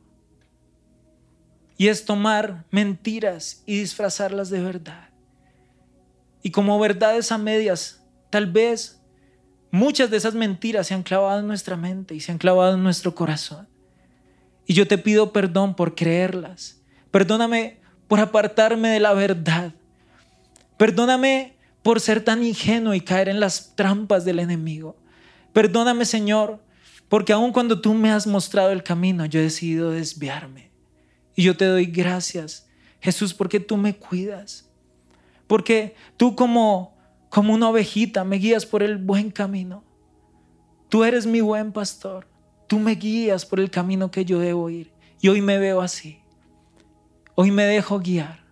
Y 1.78 1.88
es 1.88 2.06
tomar 2.06 2.66
mentiras 2.72 3.64
y 3.66 3.80
disfrazarlas 3.80 4.50
de 4.50 4.62
verdad. 4.62 5.10
Y 6.42 6.52
como 6.52 6.80
verdades 6.80 7.32
a 7.32 7.38
medias, 7.38 8.04
tal 8.30 8.52
vez 8.52 9.02
muchas 9.72 10.10
de 10.12 10.18
esas 10.18 10.34
mentiras 10.34 10.88
se 10.88 10.94
han 10.94 11.04
clavado 11.04 11.40
en 11.40 11.48
nuestra 11.48 11.76
mente 11.78 12.16
y 12.16 12.20
se 12.20 12.32
han 12.32 12.38
clavado 12.38 12.76
en 12.76 12.84
nuestro 12.84 13.16
corazón. 13.16 13.68
Y 14.66 14.74
yo 14.74 14.88
te 14.88 14.98
pido 14.98 15.34
perdón 15.34 15.76
por 15.76 15.96
creerlas. 15.96 16.83
Perdóname 17.14 17.78
por 18.08 18.20
apartarme 18.20 18.90
de 18.90 19.00
la 19.00 19.14
verdad. 19.14 19.72
Perdóname 20.78 21.56
por 21.84 22.00
ser 22.00 22.24
tan 22.24 22.44
ingenuo 22.44 22.96
y 22.96 23.02
caer 23.02 23.30
en 23.30 23.40
las 23.40 23.76
trampas 23.76 24.26
del 24.26 24.40
enemigo. 24.40 24.96
Perdóname, 25.54 26.06
Señor, 26.06 26.60
porque 27.10 27.32
aun 27.32 27.52
cuando 27.52 27.80
tú 27.80 27.94
me 27.94 28.10
has 28.10 28.26
mostrado 28.26 28.72
el 28.72 28.82
camino, 28.82 29.28
yo 29.28 29.40
he 29.40 29.44
decidido 29.44 29.92
desviarme. 29.92 30.72
Y 31.36 31.44
yo 31.44 31.56
te 31.56 31.66
doy 31.66 31.86
gracias, 31.86 32.68
Jesús, 33.00 33.36
porque 33.36 33.60
tú 33.60 33.78
me 33.78 33.96
cuidas. 33.96 34.68
Porque 35.46 35.94
tú 36.18 36.36
como, 36.36 36.98
como 37.30 37.54
una 37.54 37.70
ovejita 37.70 38.24
me 38.24 38.38
guías 38.38 38.66
por 38.66 38.82
el 38.82 38.98
buen 38.98 39.30
camino. 39.30 39.84
Tú 40.90 41.04
eres 41.04 41.28
mi 41.28 41.42
buen 41.42 41.74
pastor. 41.74 42.28
Tú 42.66 42.80
me 42.80 42.96
guías 42.96 43.46
por 43.46 43.60
el 43.60 43.70
camino 43.70 44.10
que 44.10 44.26
yo 44.26 44.40
debo 44.40 44.72
ir. 44.72 44.92
Y 45.22 45.28
hoy 45.28 45.42
me 45.42 45.60
veo 45.60 45.80
así. 45.80 46.23
Hoy 47.36 47.52
me 47.52 47.64
dejo 47.64 48.00
guiar. 48.00 48.44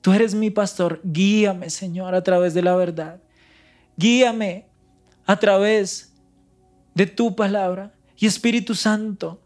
Tú 0.00 0.12
eres 0.12 0.34
mi 0.34 0.50
pastor. 0.50 1.00
Guíame, 1.02 1.70
Señor, 1.70 2.14
a 2.14 2.22
través 2.22 2.54
de 2.54 2.62
la 2.62 2.76
verdad. 2.76 3.20
Guíame 3.96 4.66
a 5.26 5.38
través 5.38 6.12
de 6.94 7.06
tu 7.06 7.34
palabra. 7.34 7.94
Y 8.16 8.26
Espíritu 8.26 8.74
Santo, 8.74 9.40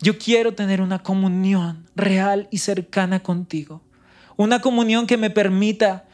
yo 0.00 0.18
quiero 0.18 0.54
tener 0.54 0.80
una 0.80 1.02
comunión 1.02 1.88
real 1.94 2.48
y 2.50 2.58
cercana 2.58 3.22
contigo. 3.22 3.82
Una 4.36 4.60
comunión 4.60 5.06
que 5.06 5.16
me 5.16 5.30
permita 5.30 6.04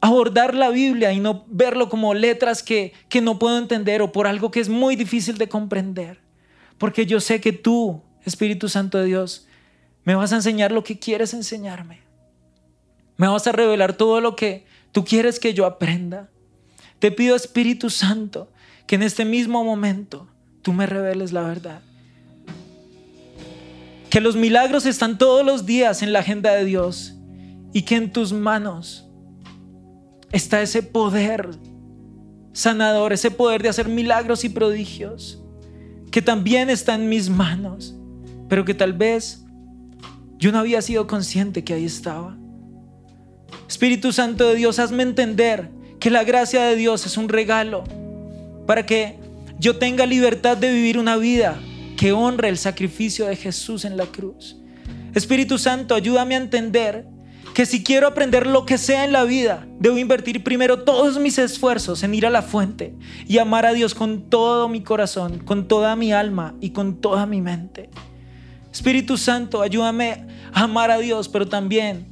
abordar 0.00 0.54
la 0.54 0.70
Biblia 0.70 1.12
y 1.12 1.20
no 1.20 1.44
verlo 1.48 1.88
como 1.88 2.14
letras 2.14 2.62
que, 2.62 2.92
que 3.08 3.20
no 3.20 3.38
puedo 3.38 3.58
entender 3.58 4.00
o 4.00 4.12
por 4.12 4.26
algo 4.26 4.50
que 4.50 4.60
es 4.60 4.68
muy 4.68 4.96
difícil 4.96 5.36
de 5.36 5.48
comprender. 5.48 6.20
Porque 6.78 7.04
yo 7.04 7.20
sé 7.20 7.40
que 7.40 7.52
tú, 7.52 8.00
Espíritu 8.24 8.68
Santo 8.68 8.96
de 8.96 9.04
Dios, 9.04 9.46
me 10.04 10.14
vas 10.14 10.32
a 10.32 10.36
enseñar 10.36 10.72
lo 10.72 10.82
que 10.82 10.98
quieres 10.98 11.34
enseñarme. 11.34 12.00
Me 13.16 13.28
vas 13.28 13.46
a 13.46 13.52
revelar 13.52 13.92
todo 13.92 14.20
lo 14.20 14.34
que 14.34 14.64
tú 14.92 15.04
quieres 15.04 15.38
que 15.38 15.52
yo 15.52 15.66
aprenda. 15.66 16.28
Te 16.98 17.10
pido, 17.10 17.36
Espíritu 17.36 17.90
Santo, 17.90 18.50
que 18.86 18.94
en 18.94 19.02
este 19.02 19.24
mismo 19.24 19.62
momento 19.62 20.26
tú 20.62 20.72
me 20.72 20.86
reveles 20.86 21.32
la 21.32 21.42
verdad. 21.42 21.82
Que 24.08 24.20
los 24.20 24.36
milagros 24.36 24.86
están 24.86 25.18
todos 25.18 25.44
los 25.44 25.66
días 25.66 26.02
en 26.02 26.12
la 26.12 26.20
agenda 26.20 26.54
de 26.54 26.64
Dios 26.64 27.14
y 27.72 27.82
que 27.82 27.96
en 27.96 28.12
tus 28.12 28.32
manos 28.32 29.06
está 30.32 30.62
ese 30.62 30.82
poder 30.82 31.50
sanador, 32.52 33.12
ese 33.12 33.30
poder 33.30 33.62
de 33.62 33.68
hacer 33.68 33.88
milagros 33.88 34.44
y 34.44 34.48
prodigios, 34.48 35.42
que 36.10 36.22
también 36.22 36.70
está 36.70 36.94
en 36.94 37.08
mis 37.08 37.30
manos, 37.30 37.94
pero 38.48 38.64
que 38.64 38.74
tal 38.74 38.92
vez 38.92 39.44
yo 40.40 40.50
no 40.50 40.58
había 40.58 40.82
sido 40.82 41.06
consciente 41.06 41.62
que 41.62 41.74
ahí 41.74 41.84
estaba. 41.84 42.36
Espíritu 43.68 44.12
Santo 44.12 44.48
de 44.48 44.56
Dios, 44.56 44.78
hazme 44.78 45.02
entender 45.02 45.70
que 46.00 46.10
la 46.10 46.24
gracia 46.24 46.62
de 46.62 46.76
Dios 46.76 47.06
es 47.06 47.16
un 47.16 47.28
regalo 47.28 47.84
para 48.66 48.86
que 48.86 49.18
yo 49.58 49.76
tenga 49.76 50.06
libertad 50.06 50.56
de 50.56 50.72
vivir 50.72 50.98
una 50.98 51.16
vida 51.18 51.60
que 51.96 52.12
honre 52.12 52.48
el 52.48 52.56
sacrificio 52.56 53.26
de 53.26 53.36
Jesús 53.36 53.84
en 53.84 53.98
la 53.98 54.06
cruz. 54.06 54.56
Espíritu 55.14 55.58
Santo, 55.58 55.94
ayúdame 55.94 56.34
a 56.34 56.38
entender 56.38 57.06
que 57.52 57.66
si 57.66 57.84
quiero 57.84 58.06
aprender 58.06 58.46
lo 58.46 58.64
que 58.64 58.78
sea 58.78 59.04
en 59.04 59.12
la 59.12 59.24
vida, 59.24 59.66
debo 59.78 59.98
invertir 59.98 60.42
primero 60.42 60.84
todos 60.84 61.18
mis 61.18 61.36
esfuerzos 61.38 62.02
en 62.02 62.14
ir 62.14 62.24
a 62.24 62.30
la 62.30 62.42
fuente 62.42 62.94
y 63.26 63.38
amar 63.38 63.66
a 63.66 63.74
Dios 63.74 63.94
con 63.94 64.30
todo 64.30 64.68
mi 64.68 64.82
corazón, 64.82 65.40
con 65.40 65.68
toda 65.68 65.94
mi 65.96 66.12
alma 66.12 66.54
y 66.60 66.70
con 66.70 67.00
toda 67.00 67.26
mi 67.26 67.42
mente. 67.42 67.90
Espíritu 68.72 69.16
Santo, 69.16 69.62
ayúdame 69.62 70.26
a 70.52 70.62
amar 70.64 70.90
a 70.90 70.98
Dios, 70.98 71.28
pero 71.28 71.48
también 71.48 72.06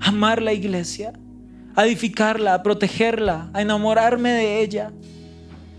a 0.00 0.08
amar 0.08 0.40
la 0.40 0.52
iglesia, 0.52 1.12
a 1.76 1.86
edificarla, 1.86 2.54
a 2.54 2.62
protegerla, 2.62 3.50
a 3.52 3.62
enamorarme 3.62 4.30
de 4.30 4.62
ella. 4.62 4.92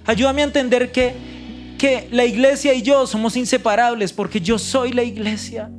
Ayúdame 0.06 0.42
a 0.42 0.46
entender 0.46 0.92
que, 0.92 1.14
que 1.78 2.08
la 2.12 2.26
iglesia 2.26 2.74
y 2.74 2.82
yo 2.82 3.06
somos 3.08 3.36
inseparables 3.36 4.14
porque 4.14 4.40
yo 4.40 4.60
soy 4.60 4.94
la 4.94 5.04
iglesia. 5.04 5.70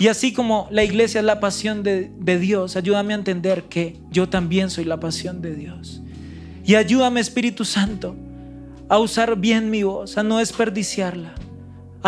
Y 0.00 0.06
así 0.06 0.32
como 0.32 0.68
la 0.70 0.84
iglesia 0.84 1.18
es 1.18 1.24
la 1.24 1.40
pasión 1.40 1.82
de, 1.82 2.38
Dios, 2.38 2.76
ayúdame 2.76 3.14
a 3.14 3.16
entender 3.16 3.64
que 3.64 3.96
yo 4.10 4.28
también 4.28 4.70
soy 4.70 4.84
la 4.84 5.00
pasión 5.00 5.42
de 5.42 5.56
Dios. 5.56 6.02
Y 6.64 6.76
ayúdame, 6.76 7.20
Espíritu 7.20 7.64
Santo, 7.64 8.14
a 8.88 8.98
usar 8.98 9.36
bien 9.36 9.70
mi 9.70 9.82
voz, 9.82 10.16
a 10.16 10.22
no 10.22 10.38
desperdiciarla, 10.38 11.34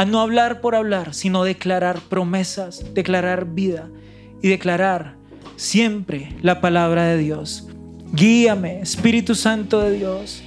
a 0.01 0.07
no 0.07 0.23
hablar 0.23 0.63
por 0.63 0.75
hablar, 0.75 1.13
sino 1.13 1.45
declarar 1.45 2.01
promesas, 2.01 2.95
declarar 2.95 3.45
vida 3.45 3.91
y 4.41 4.49
declarar 4.49 5.17
siempre 5.57 6.35
la 6.41 6.63
palabra 6.63 7.05
de 7.05 7.19
Dios. 7.19 7.69
Guíame, 8.15 8.81
Espíritu 8.81 9.35
Santo 9.35 9.79
de 9.79 9.99
Dios. 9.99 10.43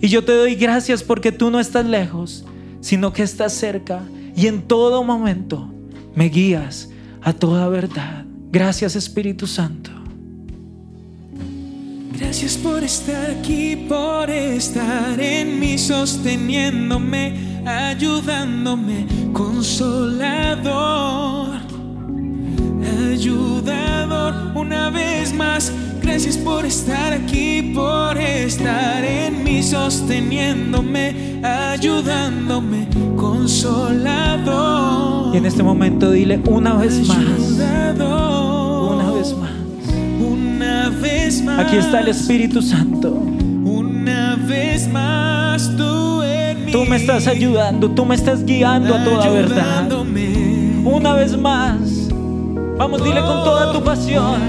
Y 0.00 0.06
yo 0.06 0.24
te 0.24 0.30
doy 0.30 0.54
gracias 0.54 1.02
porque 1.02 1.32
tú 1.32 1.50
no 1.50 1.58
estás 1.58 1.86
lejos, 1.86 2.44
sino 2.80 3.12
que 3.12 3.24
estás 3.24 3.52
cerca 3.52 4.04
y 4.36 4.46
en 4.46 4.62
todo 4.62 5.02
momento 5.02 5.68
me 6.14 6.28
guías 6.28 6.90
a 7.22 7.32
toda 7.32 7.68
verdad. 7.68 8.26
Gracias 8.52 8.94
Espíritu 8.94 9.48
Santo. 9.48 9.90
Gracias 12.16 12.56
por 12.56 12.84
estar 12.84 13.28
aquí, 13.28 13.74
por 13.88 14.30
estar 14.30 15.20
en 15.20 15.58
mí, 15.58 15.76
sosteniéndome, 15.76 17.55
ayudándome, 17.66 19.06
consolador, 19.32 21.48
ayudador, 23.10 24.52
una 24.54 24.90
vez 24.90 25.34
más. 25.34 25.72
Gracias 26.00 26.38
por 26.38 26.64
estar 26.64 27.12
aquí, 27.12 27.72
por 27.74 28.16
estar 28.16 29.04
en 29.04 29.42
mí, 29.42 29.60
sosteniéndome, 29.62 31.40
ayudándome, 31.42 32.86
consolador. 33.16 35.34
Y 35.34 35.38
en 35.38 35.46
este 35.46 35.64
momento 35.64 36.12
dile 36.12 36.40
una 36.48 36.74
vez 36.74 37.08
más. 37.08 37.18
Una 37.18 37.92
vez 39.10 39.36
más. 39.36 39.50
Una 40.20 40.90
vez 40.90 41.42
más. 41.42 41.66
Aquí 41.66 41.76
está 41.76 41.98
el 42.00 42.08
Espíritu 42.08 42.60
Santo. 42.62 43.10
Una 43.10 44.36
vez 44.46 44.88
más 44.88 45.76
tú. 45.76 45.95
Tú 46.76 46.84
me 46.84 46.96
estás 46.96 47.26
ayudando, 47.26 47.90
tú 47.90 48.04
me 48.04 48.14
estás 48.14 48.44
guiando 48.44 48.94
a 48.94 49.02
toda 49.02 49.30
verdad. 49.30 49.90
Una 50.84 51.14
vez 51.14 51.34
más. 51.34 51.78
Vamos, 52.76 53.02
dile 53.02 53.22
con 53.22 53.44
toda 53.44 53.72
tu 53.72 53.82
pasión. 53.82 54.42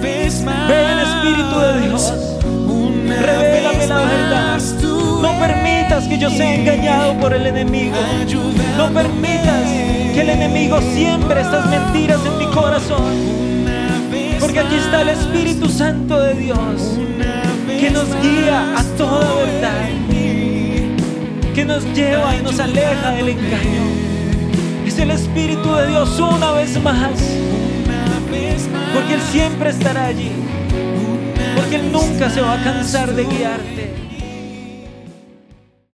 Ven 0.00 0.28
Espíritu 0.28 1.58
de 1.58 1.80
Dios. 1.80 2.14
Revélame 3.20 3.86
la 3.88 3.96
verdad. 3.96 4.60
No 5.22 5.40
permitas 5.40 6.06
que 6.06 6.18
yo 6.18 6.30
sea 6.30 6.54
engañado 6.54 7.18
por 7.18 7.34
el 7.34 7.48
enemigo. 7.48 7.96
No 8.76 8.88
permitas 8.90 9.64
que 10.14 10.20
el 10.20 10.30
enemigo 10.30 10.80
siembre 10.94 11.40
estas 11.40 11.68
mentiras 11.68 12.20
en 12.24 12.38
mi 12.38 12.46
corazón. 12.54 13.12
Porque 14.38 14.60
aquí 14.60 14.76
está 14.76 15.02
el 15.02 15.08
Espíritu 15.08 15.68
Santo 15.68 16.20
de 16.20 16.34
Dios. 16.34 16.96
Que 17.66 17.90
nos 17.90 18.06
guía 18.22 18.72
a 18.78 18.84
toda 18.96 19.34
verdad, 19.34 19.88
que 21.54 21.64
nos 21.64 21.84
lleva 21.94 22.34
y 22.36 22.42
nos 22.42 22.58
aleja 22.58 23.10
del 23.12 23.28
engaño. 23.28 23.82
Es 24.86 24.98
el 24.98 25.10
Espíritu 25.10 25.74
de 25.74 25.88
Dios 25.88 26.18
una 26.18 26.52
vez 26.52 26.82
más, 26.82 27.10
porque 28.94 29.14
Él 29.14 29.20
siempre 29.30 29.70
estará 29.70 30.06
allí, 30.06 30.32
porque 31.56 31.76
Él 31.76 31.92
nunca 31.92 32.30
se 32.30 32.40
va 32.40 32.60
a 32.60 32.64
cansar 32.64 33.14
de 33.14 33.24
guiarte. 33.24 34.11